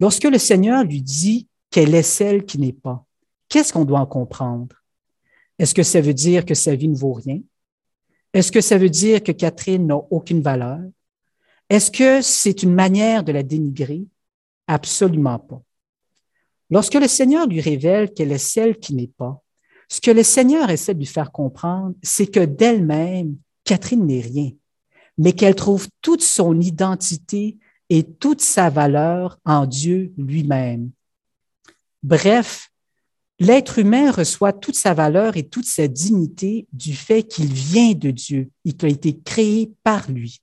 [0.00, 3.05] Lorsque le Seigneur lui dit qu'elle est celle qui n'est pas,
[3.48, 4.76] Qu'est-ce qu'on doit en comprendre?
[5.58, 7.40] Est-ce que ça veut dire que sa vie ne vaut rien?
[8.32, 10.80] Est-ce que ça veut dire que Catherine n'a aucune valeur?
[11.70, 14.04] Est-ce que c'est une manière de la dénigrer?
[14.66, 15.62] Absolument pas.
[16.70, 19.42] Lorsque le Seigneur lui révèle qu'elle est celle qui n'est pas,
[19.88, 24.50] ce que le Seigneur essaie de lui faire comprendre, c'est que d'elle-même, Catherine n'est rien,
[25.16, 27.56] mais qu'elle trouve toute son identité
[27.88, 30.90] et toute sa valeur en Dieu lui-même.
[32.02, 32.70] Bref,
[33.38, 38.10] L'être humain reçoit toute sa valeur et toute sa dignité du fait qu'il vient de
[38.10, 40.40] Dieu et qu'il a été créé par lui.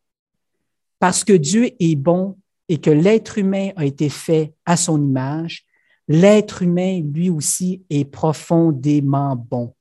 [1.00, 2.38] Parce que Dieu est bon
[2.70, 5.66] et que l'être humain a été fait à son image,
[6.08, 9.74] l'être humain lui aussi est profondément bon.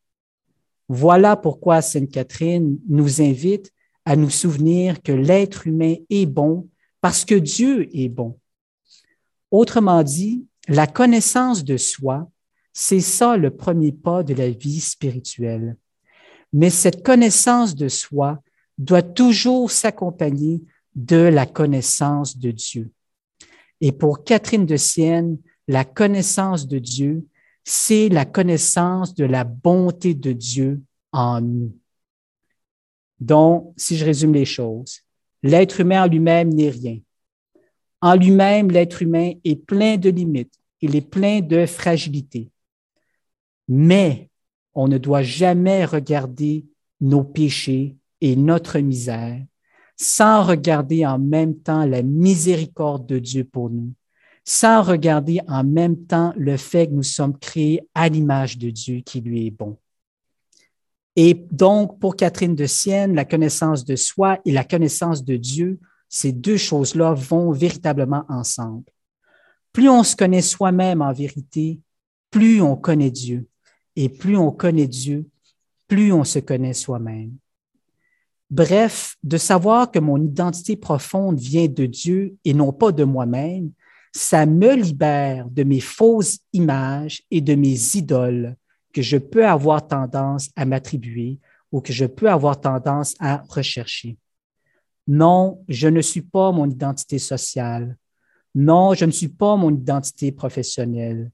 [0.88, 3.72] Voilà pourquoi Sainte Catherine nous invite
[4.04, 6.68] à nous souvenir que l'être humain est bon
[7.00, 8.38] parce que Dieu est bon.
[9.50, 12.28] Autrement dit, la connaissance de soi
[12.72, 15.76] c'est ça le premier pas de la vie spirituelle.
[16.52, 18.42] Mais cette connaissance de soi
[18.78, 20.62] doit toujours s'accompagner
[20.94, 22.90] de la connaissance de Dieu.
[23.80, 27.26] Et pour Catherine de Sienne, la connaissance de Dieu,
[27.64, 30.82] c'est la connaissance de la bonté de Dieu
[31.12, 31.76] en nous.
[33.20, 35.00] Donc, si je résume les choses,
[35.42, 36.98] l'être humain en lui-même n'est rien.
[38.00, 42.51] En lui-même, l'être humain est plein de limites, il est plein de fragilité.
[43.74, 44.28] Mais
[44.74, 46.66] on ne doit jamais regarder
[47.00, 49.42] nos péchés et notre misère
[49.96, 53.92] sans regarder en même temps la miséricorde de Dieu pour nous,
[54.44, 59.00] sans regarder en même temps le fait que nous sommes créés à l'image de Dieu
[59.00, 59.78] qui lui est bon.
[61.14, 65.78] Et donc, pour Catherine de Sienne, la connaissance de soi et la connaissance de Dieu,
[66.08, 68.84] ces deux choses-là vont véritablement ensemble.
[69.72, 71.80] Plus on se connaît soi-même en vérité,
[72.30, 73.46] plus on connaît Dieu.
[73.96, 75.28] Et plus on connaît Dieu,
[75.88, 77.36] plus on se connaît soi-même.
[78.50, 83.72] Bref, de savoir que mon identité profonde vient de Dieu et non pas de moi-même,
[84.14, 88.56] ça me libère de mes fausses images et de mes idoles
[88.92, 91.38] que je peux avoir tendance à m'attribuer
[91.72, 94.18] ou que je peux avoir tendance à rechercher.
[95.08, 97.96] Non, je ne suis pas mon identité sociale.
[98.54, 101.30] Non, je ne suis pas mon identité professionnelle.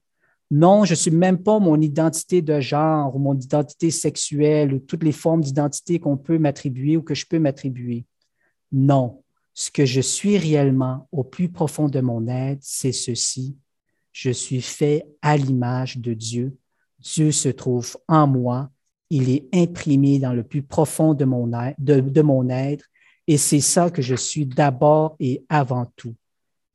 [0.51, 4.79] Non, je ne suis même pas mon identité de genre ou mon identité sexuelle ou
[4.79, 8.05] toutes les formes d'identité qu'on peut m'attribuer ou que je peux m'attribuer.
[8.71, 13.57] Non, ce que je suis réellement au plus profond de mon être, c'est ceci.
[14.11, 16.57] Je suis fait à l'image de Dieu.
[16.99, 18.71] Dieu se trouve en moi.
[19.11, 22.85] Il est imprimé dans le plus profond de mon être, de mon être
[23.29, 26.15] et c'est ça que je suis d'abord et avant tout.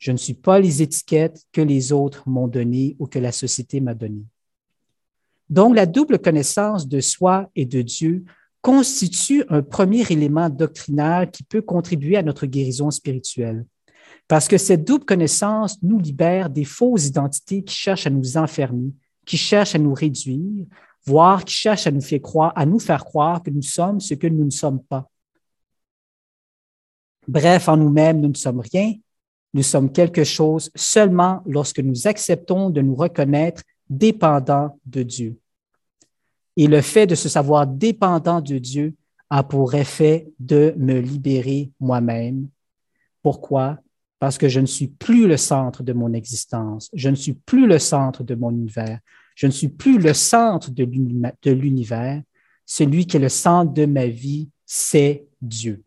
[0.05, 3.81] Je ne suis pas les étiquettes que les autres m'ont données ou que la société
[3.81, 4.27] m'a données.
[5.49, 8.23] Donc, la double connaissance de soi et de Dieu
[8.61, 13.65] constitue un premier élément doctrinal qui peut contribuer à notre guérison spirituelle.
[14.29, 18.93] Parce que cette double connaissance nous libère des fausses identités qui cherchent à nous enfermer,
[19.25, 20.67] qui cherchent à nous réduire,
[21.07, 24.13] voire qui cherchent à nous faire croire, à nous faire croire que nous sommes ce
[24.13, 25.09] que nous ne sommes pas.
[27.27, 28.93] Bref, en nous-mêmes, nous ne sommes rien,
[29.55, 35.39] nous sommes quelque chose seulement lorsque nous acceptons de nous reconnaître dépendants de Dieu.
[36.57, 38.95] Et le fait de se savoir dépendant de Dieu
[39.31, 42.49] a pour effet de me libérer moi-même.
[43.23, 43.79] Pourquoi?
[44.19, 47.67] Parce que je ne suis plus le centre de mon existence, je ne suis plus
[47.67, 48.99] le centre de mon univers,
[49.37, 52.23] je ne suis plus le centre de l'univers.
[52.67, 55.84] Celui qui est le centre de ma vie, c'est Dieu.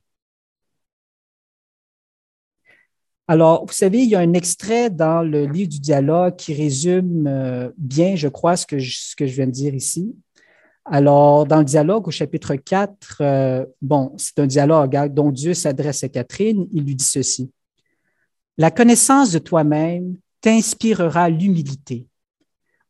[3.30, 7.28] Alors, vous savez, il y a un extrait dans le livre du dialogue qui résume
[7.28, 10.16] euh, bien, je crois, ce que, je, viens de dire ici.
[10.86, 15.54] Alors, dans le dialogue au chapitre 4, euh, bon, c'est un dialogue hein, dont Dieu
[15.54, 16.68] s'adresse à Catherine.
[16.72, 17.52] Il lui dit ceci.
[18.58, 22.08] La connaissance de toi-même t'inspirera l'humilité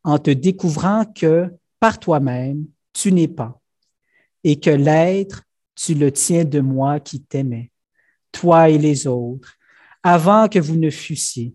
[0.04, 3.60] en te découvrant que par toi-même, tu n'es pas
[4.44, 5.42] et que l'être,
[5.74, 7.72] tu le tiens de moi qui t'aimais,
[8.30, 9.57] toi et les autres
[10.02, 11.54] avant que vous ne fussiez.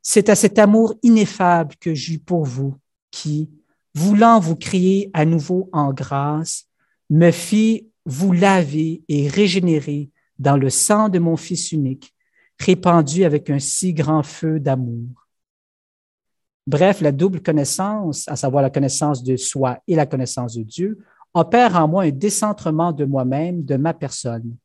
[0.00, 2.76] C'est à cet amour ineffable que j'eus pour vous
[3.10, 3.50] qui,
[3.94, 6.64] voulant vous créer à nouveau en grâce,
[7.10, 12.12] me fit vous laver et régénérer dans le sang de mon Fils unique,
[12.58, 15.28] répandu avec un si grand feu d'amour.
[16.66, 20.98] Bref, la double connaissance, à savoir la connaissance de soi et la connaissance de Dieu,
[21.34, 24.56] opère en moi un décentrement de moi-même, de ma personne.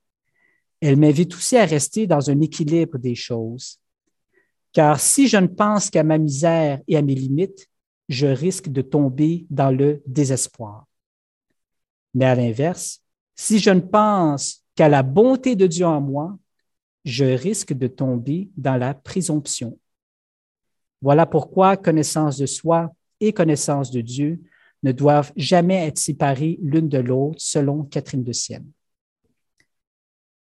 [0.82, 3.80] Elle m'invite aussi à rester dans un équilibre des choses.
[4.74, 7.68] Car si je ne pense qu'à ma misère et à mes limites,
[8.10, 10.86] je risque de tomber dans le désespoir.
[12.14, 13.02] Mais à l'inverse,
[13.36, 16.38] si je ne pense qu'à la bonté de Dieu en moi,
[17.06, 19.80] je risque de tomber dans la présomption.
[21.02, 24.42] Voilà pourquoi connaissance de soi et connaissance de Dieu
[24.84, 28.70] ne doivent jamais être séparées l'une de l'autre, selon Catherine de Sienne.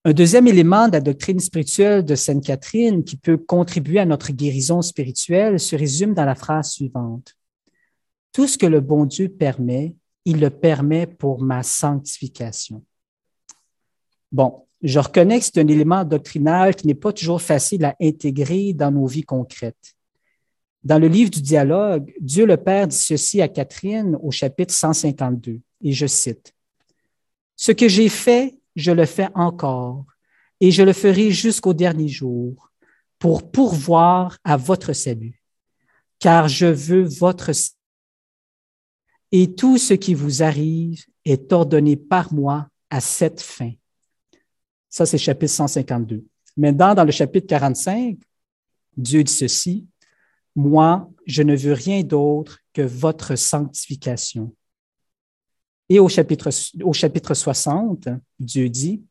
[0.05, 4.33] Un deuxième élément de la doctrine spirituelle de Sainte Catherine qui peut contribuer à notre
[4.33, 7.35] guérison spirituelle se résume dans la phrase suivante.
[8.33, 12.85] Tout ce que le bon Dieu permet, il le permet pour ma sanctification.
[14.31, 18.73] Bon, je reconnais que c'est un élément doctrinal qui n'est pas toujours facile à intégrer
[18.75, 19.95] dans nos vies concrètes.
[20.85, 25.61] Dans le livre du dialogue, Dieu le Père dit ceci à Catherine au chapitre 152,
[25.83, 26.55] et je cite,
[27.57, 30.07] Ce que j'ai fait, je le fais encore,
[30.61, 32.71] et je le ferai jusqu'au dernier jour,
[33.19, 35.43] pour pourvoir à votre salut,
[36.21, 37.51] car je veux votre.
[39.33, 43.73] Et tout ce qui vous arrive est ordonné par moi à cette fin.
[44.89, 46.25] Ça, c'est chapitre 152.
[46.57, 48.17] Maintenant, dans le chapitre 45,
[48.97, 49.89] Dieu dit ceci,
[50.55, 54.55] Moi, je ne veux rien d'autre que votre sanctification.
[55.89, 56.51] Et au chapitre,
[56.83, 58.09] au chapitre 60,
[58.39, 59.03] Dieu dit,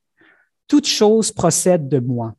[0.67, 2.35] Toute chose procède de moi.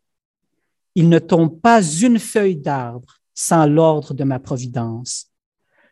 [0.94, 5.30] Il ne tombe pas une feuille d'arbre sans l'ordre de ma providence.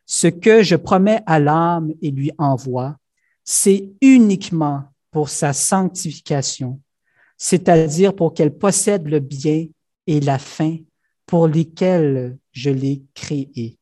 [0.04, 2.96] Ce que je promets à l'âme et lui envoie,
[3.44, 6.80] c'est uniquement pour sa sanctification,
[7.36, 9.66] c'est-à-dire pour qu'elle possède le bien
[10.06, 10.78] et la fin
[11.24, 13.78] pour lesquels je l'ai créé.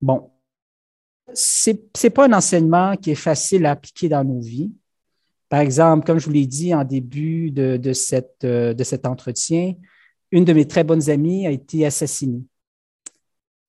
[0.00, 0.30] Bon,
[1.32, 4.72] c'est n'est pas un enseignement qui est facile à appliquer dans nos vies.
[5.48, 9.06] Par exemple, comme je vous l'ai dit en début de, de, cette, euh, de cet
[9.06, 9.74] entretien,
[10.30, 12.42] une de mes très bonnes amies a été assassinée.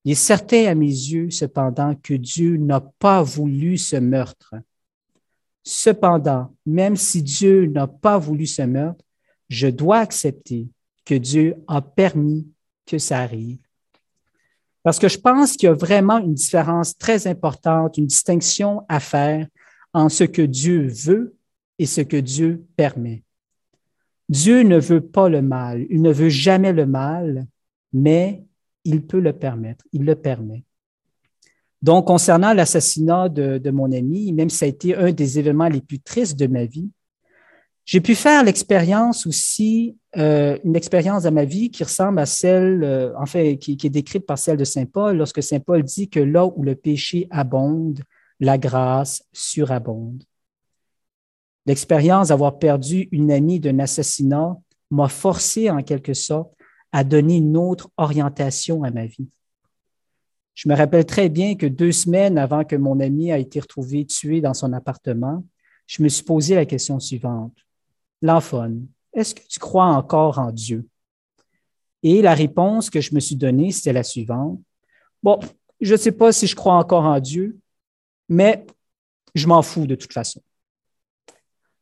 [0.04, 4.56] Il est certain à mes yeux, cependant, que Dieu n'a pas voulu ce meurtre.
[5.64, 9.04] Cependant, même si Dieu n'a pas voulu ce meurtre,
[9.50, 10.68] je dois accepter
[11.06, 12.48] que Dieu a permis
[12.86, 13.65] que ça arrive.
[14.86, 19.00] Parce que je pense qu'il y a vraiment une différence très importante, une distinction à
[19.00, 19.48] faire
[19.94, 21.36] en ce que Dieu veut
[21.80, 23.24] et ce que Dieu permet.
[24.30, 27.48] Dieu ne veut pas le mal, il ne veut jamais le mal,
[27.94, 28.46] mais
[28.84, 30.64] il peut le permettre, il le permet.
[31.82, 35.82] Donc, concernant l'assassinat de, mon ami, même si ça a été un des événements les
[35.82, 36.92] plus tristes de ma vie,
[37.86, 42.84] j'ai pu faire l'expérience aussi, euh, une expérience dans ma vie qui ressemble à celle,
[42.84, 46.10] euh, en fait, qui, est décrite par celle de Saint Paul, lorsque Saint Paul dit
[46.10, 48.00] que là où le péché abonde,
[48.40, 50.24] la grâce surabonde.
[51.66, 54.56] L'expérience d'avoir perdu une amie d'un assassinat
[54.92, 56.54] m'a forcé en quelque sorte
[56.92, 59.28] à donner une autre orientation à ma vie.
[60.54, 64.06] Je me rappelle très bien que deux semaines avant que mon ami a été retrouvé
[64.06, 65.44] tué dans son appartement,
[65.88, 67.54] je me suis posé la question suivante.
[68.22, 68.72] L'enfant,
[69.16, 70.88] est-ce que tu crois encore en Dieu?
[72.04, 74.60] Et la réponse que je me suis donnée, c'était la suivante.
[75.24, 75.40] Bon,
[75.82, 77.58] je ne sais pas si je crois encore en Dieu,
[78.30, 78.66] mais
[79.34, 80.42] je m'en fous de toute façon.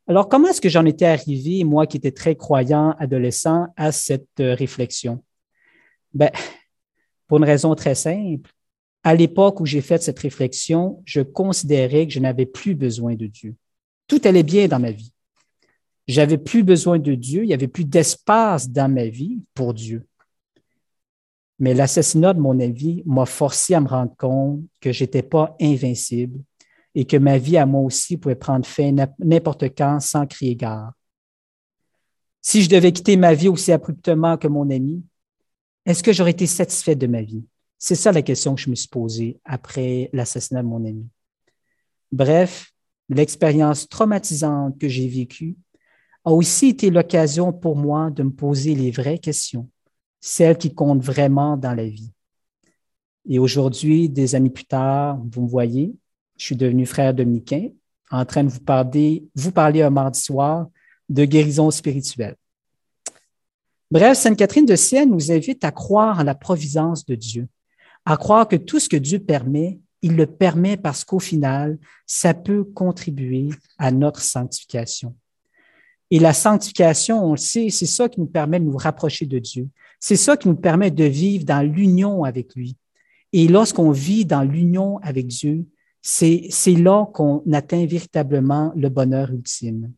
[0.08, 4.40] Alors, comment est-ce que j'en étais arrivé, moi qui étais très croyant adolescent, à cette
[4.40, 5.24] euh, réflexion?
[6.14, 6.30] Ben,
[7.28, 8.52] pour une raison très simple.
[9.04, 13.28] À l'époque où j'ai fait cette réflexion, je considérais que je n'avais plus besoin de
[13.28, 13.56] Dieu.
[14.08, 15.12] Tout allait bien dans ma vie.
[16.08, 20.06] J'avais plus besoin de Dieu, il n'y avait plus d'espace dans ma vie pour Dieu.
[21.60, 25.56] Mais l'assassinat de mon avis m'a forcé à me rendre compte que je n'étais pas
[25.62, 26.39] invincible,
[26.95, 30.93] et que ma vie à moi aussi pouvait prendre fin n'importe quand sans crier gare.
[32.41, 35.04] Si je devais quitter ma vie aussi abruptement que mon ami,
[35.86, 37.45] est-ce que j'aurais été satisfait de ma vie?
[37.78, 41.08] C'est ça la question que je me suis posée après l'assassinat de mon ami.
[42.12, 42.72] Bref,
[43.10, 45.56] l'expérience traumatisante que j'ai vécue
[46.26, 49.70] a aussi été l'occasion pour moi de me poser les vraies questions,
[50.22, 52.12] celles qui comptent vraiment dans la vie.
[53.28, 55.94] Et aujourd'hui, des années plus tard, vous me voyez,
[56.38, 57.70] je suis devenu frère dominicain,
[58.12, 60.68] en train de vous parler, vous parler un mardi soir
[61.10, 62.36] de guérison spirituelle.
[63.92, 67.48] Bref, Sainte Catherine de Sienne nous invite à croire en la providence de Dieu,
[68.06, 72.34] à croire que tout ce que Dieu permet, il le permet parce qu'au final, ça
[72.34, 75.16] peut contribuer à notre sanctification.
[76.14, 79.39] Et la sanctification, on le sait, c'est ça qui nous permet de nous rapprocher de
[79.39, 79.68] Dieu.
[79.99, 82.78] C'est ça qui nous permet de vivre dans l'union avec lui.
[83.32, 85.66] Et lorsqu'on vit dans l'union avec Dieu,
[86.03, 89.91] c'est là qu'on atteint véritablement le bonheur ultime.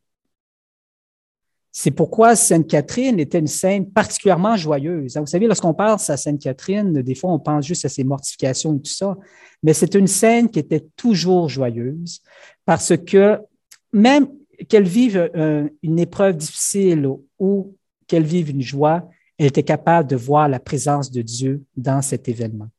[1.73, 5.17] C'est pourquoi Sainte Catherine était une sainte particulièrement joyeuse.
[5.17, 8.77] Vous savez, lorsqu'on pense à Sainte Catherine, des fois on pense juste à ses mortifications
[8.77, 9.17] et tout ça,
[9.61, 12.21] mais c'est une sainte qui était toujours joyeuse
[12.63, 13.37] parce que
[13.91, 14.29] même
[14.69, 17.07] qu'elle vive euh, une épreuve difficile
[17.39, 17.75] ou
[18.07, 22.29] qu'elle vive une joie, elle était capable de voir la présence de Dieu dans cet
[22.29, 22.69] événement.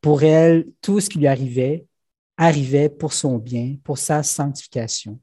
[0.00, 1.86] Pour elle, tout ce qui lui arrivait,
[2.36, 5.18] arrivait pour son bien, pour sa sanctification.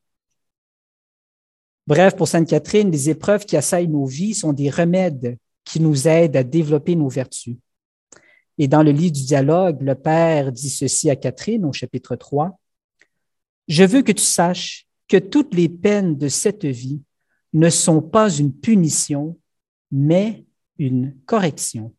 [1.88, 6.08] Bref, pour Sainte Catherine, les épreuves qui assaillent nos vies sont des remèdes qui nous
[6.08, 7.58] aident à développer nos vertus.
[8.58, 12.58] Et dans le livre du dialogue, le Père dit ceci à Catherine au chapitre 3.
[13.68, 17.02] Je veux que tu saches que toutes les peines de cette vie
[17.54, 19.38] ne sont pas une punition,
[19.92, 20.46] mais
[20.78, 21.94] une correction.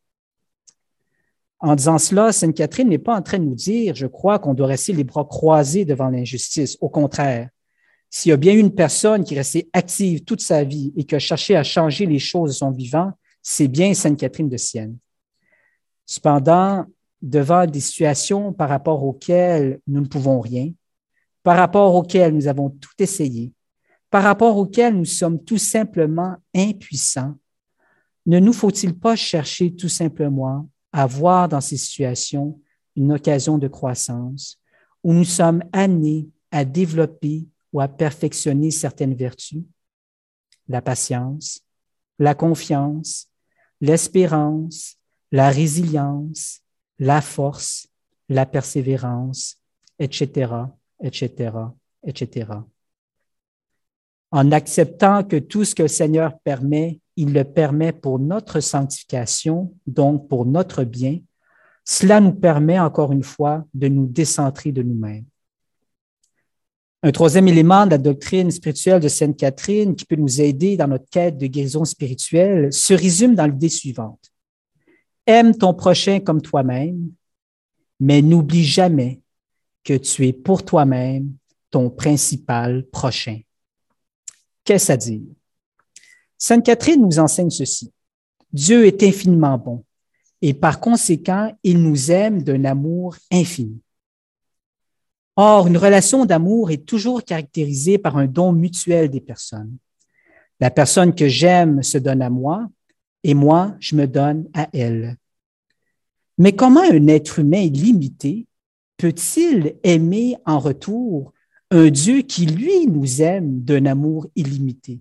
[1.59, 4.55] En disant cela, Sainte Catherine n'est pas en train de nous dire, je crois, qu'on
[4.55, 6.77] doit rester les bras croisés devant l'injustice.
[6.81, 7.49] Au contraire,
[8.11, 11.15] s'il y a bien une personne qui est restée active toute sa vie et qui
[11.15, 14.99] a cherché à changer les choses de son vivant, c'est bien Sainte Catherine de Sienne.
[16.05, 16.85] Cependant,
[17.23, 20.71] devant des situations par rapport auxquelles nous ne pouvons rien,
[21.47, 23.53] par rapport auxquelles nous avons tout essayé,
[24.11, 27.36] par rapport auxquels nous sommes tout simplement impuissants,
[28.26, 32.61] ne nous faut-il pas chercher tout simplement à voir dans ces situations
[32.97, 34.59] une occasion de croissance
[35.05, 39.62] où nous sommes amenés à développer ou à perfectionner certaines vertus,
[40.66, 41.61] la patience,
[42.18, 43.28] la confiance,
[43.80, 44.97] l'espérance,
[45.30, 46.62] la résilience,
[46.99, 47.86] la force,
[48.28, 49.59] la persévérance,
[50.01, 50.51] etc.,
[51.03, 51.53] etc.,
[52.05, 52.51] etc.
[54.30, 59.74] En acceptant que tout ce que le Seigneur permet, il le permet pour notre sanctification,
[59.86, 61.20] donc pour notre bien,
[61.84, 65.24] cela nous permet encore une fois de nous décentrer de nous-mêmes.
[67.03, 70.88] Un troisième élément de la doctrine spirituelle de Sainte Catherine qui peut nous aider dans
[70.88, 74.32] notre quête de guérison spirituelle se résume dans l'idée suivante.
[75.24, 77.12] Aime ton prochain comme toi-même,
[78.01, 79.20] mais n'oublie jamais
[79.87, 81.32] que tu es pour toi-même
[81.70, 83.39] ton principal prochain.
[84.64, 85.22] Qu'est-ce à dire?
[86.37, 87.93] Sainte Catherine nous enseigne ceci.
[88.53, 89.84] Dieu est infiniment bon
[90.43, 93.80] et par conséquent, il nous aime d'un amour infini.
[95.37, 99.76] Or, une relation d'amour est toujours caractérisée par un don mutuel des personnes.
[100.59, 102.68] La personne que j'aime se donne à moi
[103.22, 105.16] et moi, je me donne à elle.
[106.39, 108.47] Mais comment un être humain limité
[108.97, 111.32] peut-il aimer en retour
[111.70, 115.01] un Dieu qui, lui, nous aime d'un amour illimité?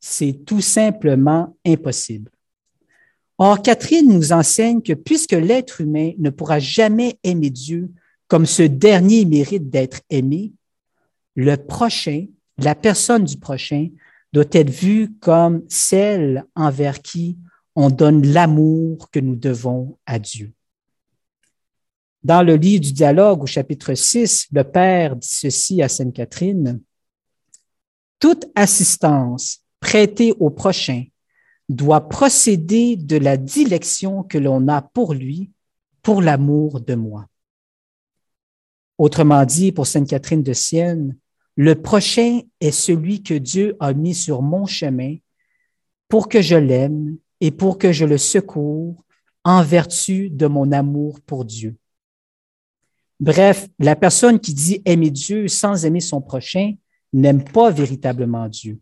[0.00, 2.30] C'est tout simplement impossible.
[3.38, 7.90] Or, Catherine nous enseigne que puisque l'être humain ne pourra jamais aimer Dieu
[8.26, 10.52] comme ce dernier mérite d'être aimé,
[11.34, 12.26] le prochain,
[12.58, 13.88] la personne du prochain,
[14.32, 17.38] doit être vue comme celle envers qui
[17.74, 20.52] on donne l'amour que nous devons à Dieu.
[22.24, 26.80] Dans le livre du dialogue au chapitre 6, le Père dit ceci à Sainte Catherine,
[28.18, 31.04] Toute assistance prêtée au prochain
[31.68, 35.52] doit procéder de la dilection que l'on a pour lui,
[36.02, 37.26] pour l'amour de moi.
[38.96, 41.16] Autrement dit, pour Sainte Catherine de Sienne,
[41.56, 45.16] le prochain est celui que Dieu a mis sur mon chemin
[46.08, 49.04] pour que je l'aime et pour que je le secours
[49.44, 51.76] en vertu de mon amour pour Dieu.
[53.20, 56.74] Bref, la personne qui dit aimer Dieu sans aimer son prochain
[57.12, 58.78] n'aime pas véritablement Dieu.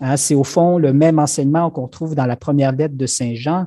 [0.00, 3.34] Hein, c'est au fond le même enseignement qu'on trouve dans la première lettre de Saint
[3.34, 3.66] Jean,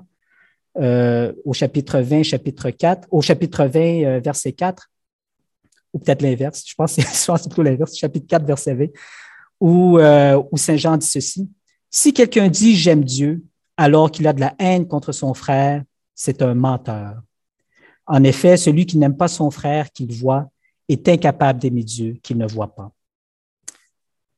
[0.77, 4.91] euh, au chapitre 20, chapitre 4, au chapitre 20, euh, verset 4,
[5.93, 8.85] ou peut-être l'inverse, je pense, que c'est plutôt l'inverse, chapitre 4, verset 20,
[9.61, 11.49] où, euh, où Saint Jean dit ceci.
[11.89, 13.43] Si quelqu'un dit j'aime Dieu
[13.77, 15.83] alors qu'il a de la haine contre son frère,
[16.13, 17.21] c'est un menteur.
[18.07, 20.49] En effet, celui qui n'aime pas son frère qu'il voit
[20.87, 22.91] est incapable d'aimer Dieu qu'il ne voit pas.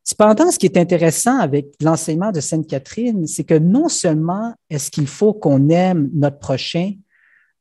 [0.04, 4.90] Cependant, ce qui est intéressant avec l'enseignement de Sainte Catherine, c'est que non seulement est-ce
[4.90, 6.94] qu'il faut qu'on aime notre prochain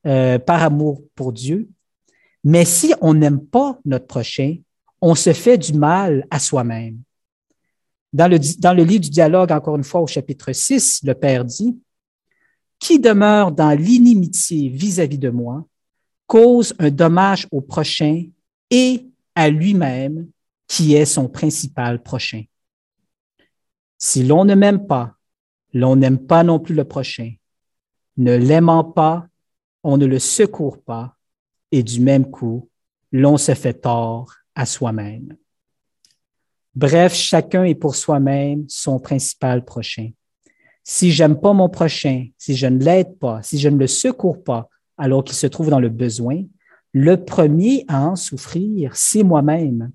[0.07, 1.69] euh, par amour pour Dieu,
[2.45, 4.55] mais si on n'aime pas notre prochain,
[5.01, 7.01] on se fait du mal à soi-même.
[8.13, 11.45] Dans le, dans le livre du dialogue, encore une fois, au chapitre 6, le Père
[11.45, 11.77] dit,
[12.79, 15.67] Qui demeure dans l'inimitié vis-à-vis de moi
[16.27, 18.25] cause un dommage au prochain
[18.71, 20.29] et à lui-même
[20.67, 22.43] qui est son principal prochain.
[23.99, 25.15] Si l'on ne m'aime pas,
[25.73, 27.33] l'on n'aime pas non plus le prochain.
[28.17, 29.27] Ne l'aimant pas,
[29.83, 31.17] on ne le secourt pas,
[31.71, 32.69] et du même coup,
[33.13, 35.37] l'on se fait tort à soi-même.
[36.75, 40.11] Bref, chacun est pour soi-même son principal prochain.
[40.83, 44.43] Si j'aime pas mon prochain, si je ne l'aide pas, si je ne le secours
[44.43, 44.69] pas
[44.99, 46.43] alors qu'il se trouve dans le besoin,
[46.93, 49.93] le premier à en souffrir, c'est moi-même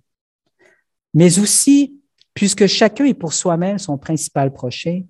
[1.14, 1.99] mais aussi,
[2.34, 5.04] puisque chacun est pour soi-même son principal prochain,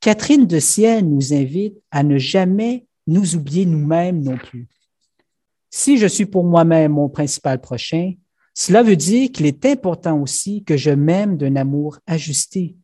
[0.00, 4.66] Catherine de Sienne nous invite à ne jamais nous oublier nous-mêmes non plus.
[5.70, 8.12] Si je suis pour moi-même mon principal prochain,
[8.54, 12.76] cela veut dire qu'il est important aussi que je m'aime d'un amour ajusté,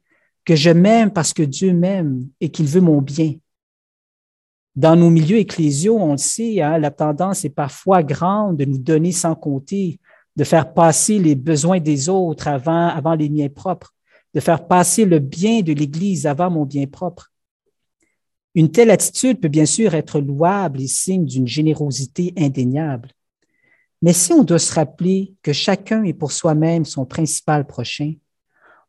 [0.45, 3.35] que je m'aime parce que Dieu m'aime et qu'il veut mon bien.
[4.81, 8.79] Dans nos milieux ecclésiaux, on le sait, hein, la tendance est parfois grande de nous
[8.79, 10.01] donner sans compter,
[10.37, 13.95] de faire passer les besoins des autres avant, avant les miens propres,
[14.33, 17.31] de faire passer le bien de l'Église avant mon bien propre.
[18.55, 23.11] Une telle attitude peut bien sûr être louable et signe d'une générosité indéniable.
[24.01, 28.15] Mais si on doit se rappeler que chacun est pour soi-même son principal prochain,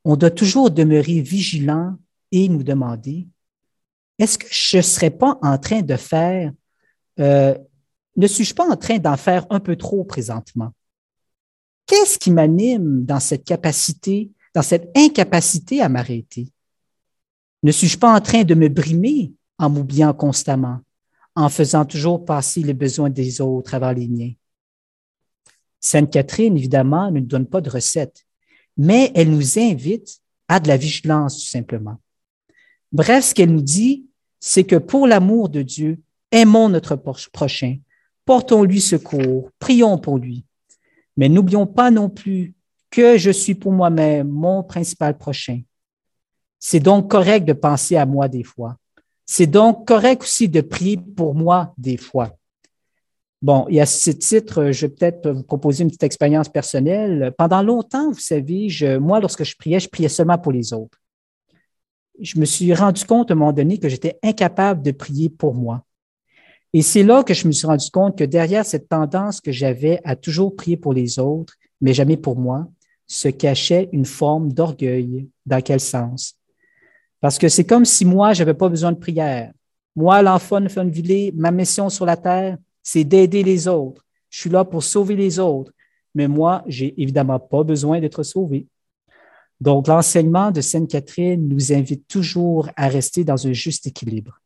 [0.05, 1.97] on doit toujours demeurer vigilant
[2.31, 3.27] et nous demander,
[4.21, 6.51] est-ce que je ne serais pas en train de faire,
[7.19, 7.57] euh,
[8.15, 10.71] ne suis-je pas en train d'en faire un peu trop présentement?
[11.87, 16.49] Qu'est-ce qui m'anime dans cette capacité dans cette incapacité à m'arrêter?
[17.63, 20.79] Ne suis-je pas en train de me brimer en m'oubliant constamment,
[21.35, 24.33] en faisant toujours passer les besoins des autres avant les miens?
[25.79, 28.25] Sainte Catherine, évidemment, ne nous donne pas de recette,
[28.77, 31.99] mais elle nous invite à de la vigilance, tout simplement.
[32.91, 34.05] Bref, ce qu'elle nous dit,
[34.41, 35.99] c'est que pour l'amour de Dieu,
[36.31, 36.97] aimons notre
[37.31, 37.77] prochain,
[38.25, 40.43] portons-lui secours, prions pour lui.
[41.15, 42.55] Mais n'oublions pas non plus
[42.89, 45.61] que je suis pour moi-même mon principal prochain.
[46.59, 48.75] C'est donc correct de penser à moi des fois.
[49.25, 52.35] C'est donc correct aussi de prier pour moi des fois.
[53.41, 57.33] Bon, et à ce titre, je vais peut-être vous proposer une petite expérience personnelle.
[57.37, 61.00] Pendant longtemps, vous savez, je, moi, lorsque je priais, je priais seulement pour les autres.
[62.21, 65.55] Je me suis rendu compte à un moment donné que j'étais incapable de prier pour
[65.55, 65.83] moi.
[66.73, 69.99] Et c'est là que je me suis rendu compte que derrière cette tendance que j'avais
[70.03, 72.67] à toujours prier pour les autres, mais jamais pour moi,
[73.07, 75.27] se cachait une forme d'orgueil.
[75.45, 76.35] Dans quel sens?
[77.19, 79.51] Parce que c'est comme si moi, je n'avais pas besoin de prière.
[79.95, 84.05] Moi, l'enfant de Funvillé, ma mission sur la terre, c'est d'aider les autres.
[84.29, 85.73] Je suis là pour sauver les autres.
[86.15, 88.67] Mais moi, j'ai évidemment pas besoin d'être sauvé.
[89.61, 94.41] Donc, l'enseignement de Sainte Catherine nous invite toujours à rester dans un juste équilibre.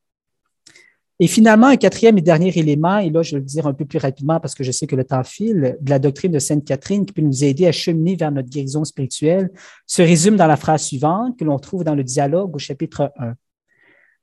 [1.21, 3.85] Et finalement, un quatrième et dernier élément, et là, je vais le dire un peu
[3.85, 6.65] plus rapidement parce que je sais que le temps file, de la doctrine de Sainte
[6.65, 9.49] Catherine qui peut nous aider à cheminer vers notre guérison spirituelle,
[9.87, 13.35] se résume dans la phrase suivante que l'on trouve dans le dialogue au chapitre 1.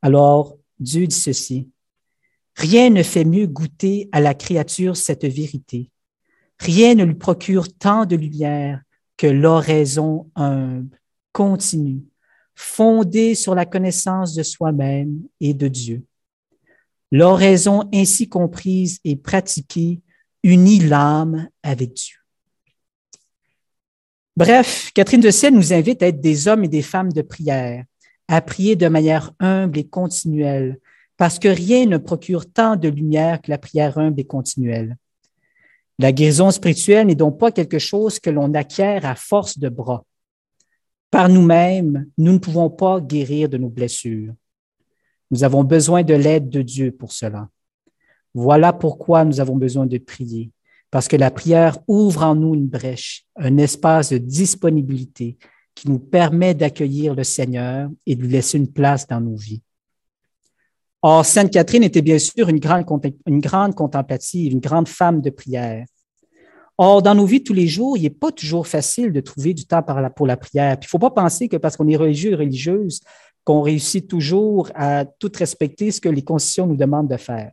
[0.03, 1.71] Alors, Dieu dit ceci.
[2.55, 5.91] Rien ne fait mieux goûter à la créature cette vérité.
[6.59, 8.83] Rien ne lui procure tant de lumière
[9.23, 10.99] que l'oraison humble,
[11.31, 12.03] continue,
[12.57, 16.03] fondée sur la connaissance de soi-même et de Dieu.
[17.13, 20.01] L'oraison ainsi comprise et pratiquée
[20.43, 22.17] unit l'âme avec Dieu.
[24.37, 27.85] Bref, Catherine de Sienne nous invite à être des hommes et des femmes de prière,
[28.27, 30.81] à prier de manière humble et continuelle,
[31.17, 34.97] parce que rien ne procure tant de lumière que la prière humble et continuelle.
[36.03, 40.05] La guérison spirituelle n'est donc pas quelque chose que l'on acquiert à force de bras.
[41.13, 44.35] Par nous-mêmes, nous ne pouvons pas guérir de nos blessures.
[45.31, 47.49] Nous avons besoin de l'aide de Dieu pour cela.
[48.35, 50.51] Voilà pourquoi nous avons besoin de prier,
[50.91, 55.39] parce que la prière ouvre en nous une brèche, un espace de disponibilité
[55.73, 59.63] qui nous permet d'accueillir le Seigneur et de lui laisser une place dans nos vies.
[61.01, 62.87] Or, Sainte Catherine était bien sûr une grande,
[63.29, 65.87] une grande contemplative, une grande femme de prière.
[66.79, 69.55] Or, dans nos vies de tous les jours, il n'est pas toujours facile de trouver
[69.55, 70.77] du temps pour la prière.
[70.81, 73.01] il ne faut pas penser que parce qu'on est religieux et religieuse,
[73.45, 77.51] qu'on réussit toujours à tout respecter ce que les constitutions nous demandent de faire.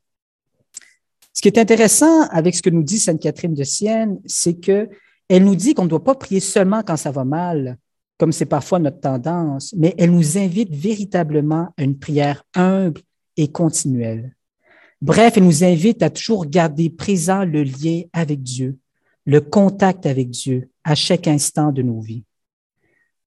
[1.33, 4.89] Ce qui est intéressant avec ce que nous dit Sainte Catherine de Sienne, c'est qu'elle
[5.43, 7.77] nous dit qu'on ne doit pas prier seulement quand ça va mal,
[8.17, 13.01] comme c'est parfois notre tendance, mais elle nous invite véritablement à une prière humble
[13.37, 14.35] et continuelle.
[15.01, 18.77] Bref, elle nous invite à toujours garder présent le lien avec Dieu,
[19.29, 22.23] le contact avec Dieu à chaque instant de nos vies.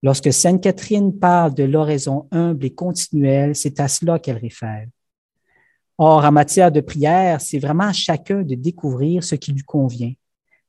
[0.03, 4.89] Lorsque Sainte Catherine parle de l'oraison humble et continuelle, c'est à cela qu'elle réfère.
[5.99, 10.13] Or, en matière de prière, c'est vraiment à chacun de découvrir ce qui lui convient,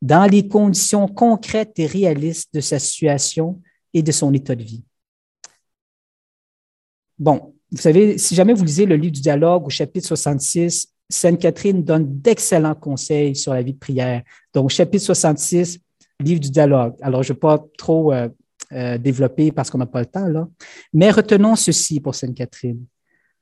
[0.04, 3.60] dans les conditions concrètes et réalistes de sa situation
[3.92, 4.84] et de son état de vie.
[7.18, 11.40] Bon, vous savez, si jamais vous lisez le livre du dialogue au chapitre 66, Sainte
[11.40, 14.24] Catherine donne d'excellents conseils sur la vie de prière.
[14.54, 15.80] Donc, chapitre 66,
[16.20, 16.96] livre du dialogue.
[17.02, 18.30] Alors, je ne vais pas trop euh,
[18.72, 20.48] euh, développer parce qu'on n'a pas le temps là,
[20.92, 22.84] mais retenons ceci pour Sainte Catherine.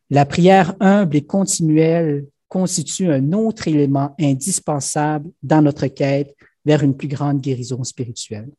[0.09, 6.97] La prière humble et continuelle constitue un autre élément indispensable dans notre quête vers une
[6.97, 8.49] plus grande guérison spirituelle.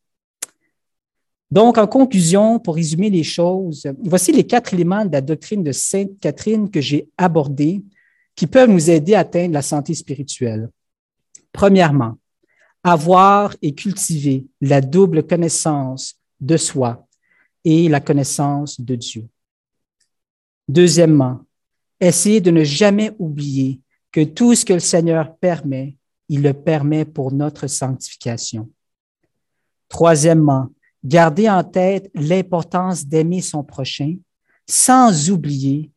[1.51, 5.73] Donc, en conclusion, pour résumer les choses, voici les quatre éléments de la doctrine de
[5.73, 7.83] Sainte Catherine que j'ai abordés
[8.35, 10.71] qui peuvent nous aider à atteindre la santé spirituelle.
[11.53, 12.19] Premièrement,
[12.83, 17.07] avoir et cultiver la double connaissance de soi
[17.65, 19.29] et la connaissance de Dieu.
[20.69, 21.41] Deuxièmement,
[22.01, 23.81] essayer de ne jamais oublier
[24.11, 25.97] que tout ce que le Seigneur permet,
[26.29, 28.69] il le permet pour notre sanctification.
[29.89, 30.69] Troisièmement,
[31.05, 34.17] garder en tête l'importance d'aimer son prochain
[34.69, 35.91] sans oublier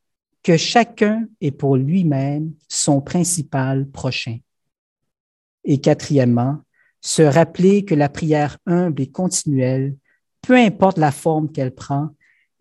[0.45, 4.37] que chacun est pour lui-même son principal prochain.
[5.63, 6.59] Et quatrièmement,
[7.01, 9.97] se rappeler que la prière humble et continuelle,
[10.43, 12.09] peu importe la forme qu'elle prend,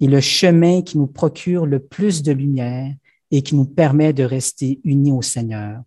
[0.00, 2.90] est le chemin qui nous procure le plus de lumière
[3.30, 5.82] et qui nous permet de rester unis au Seigneur.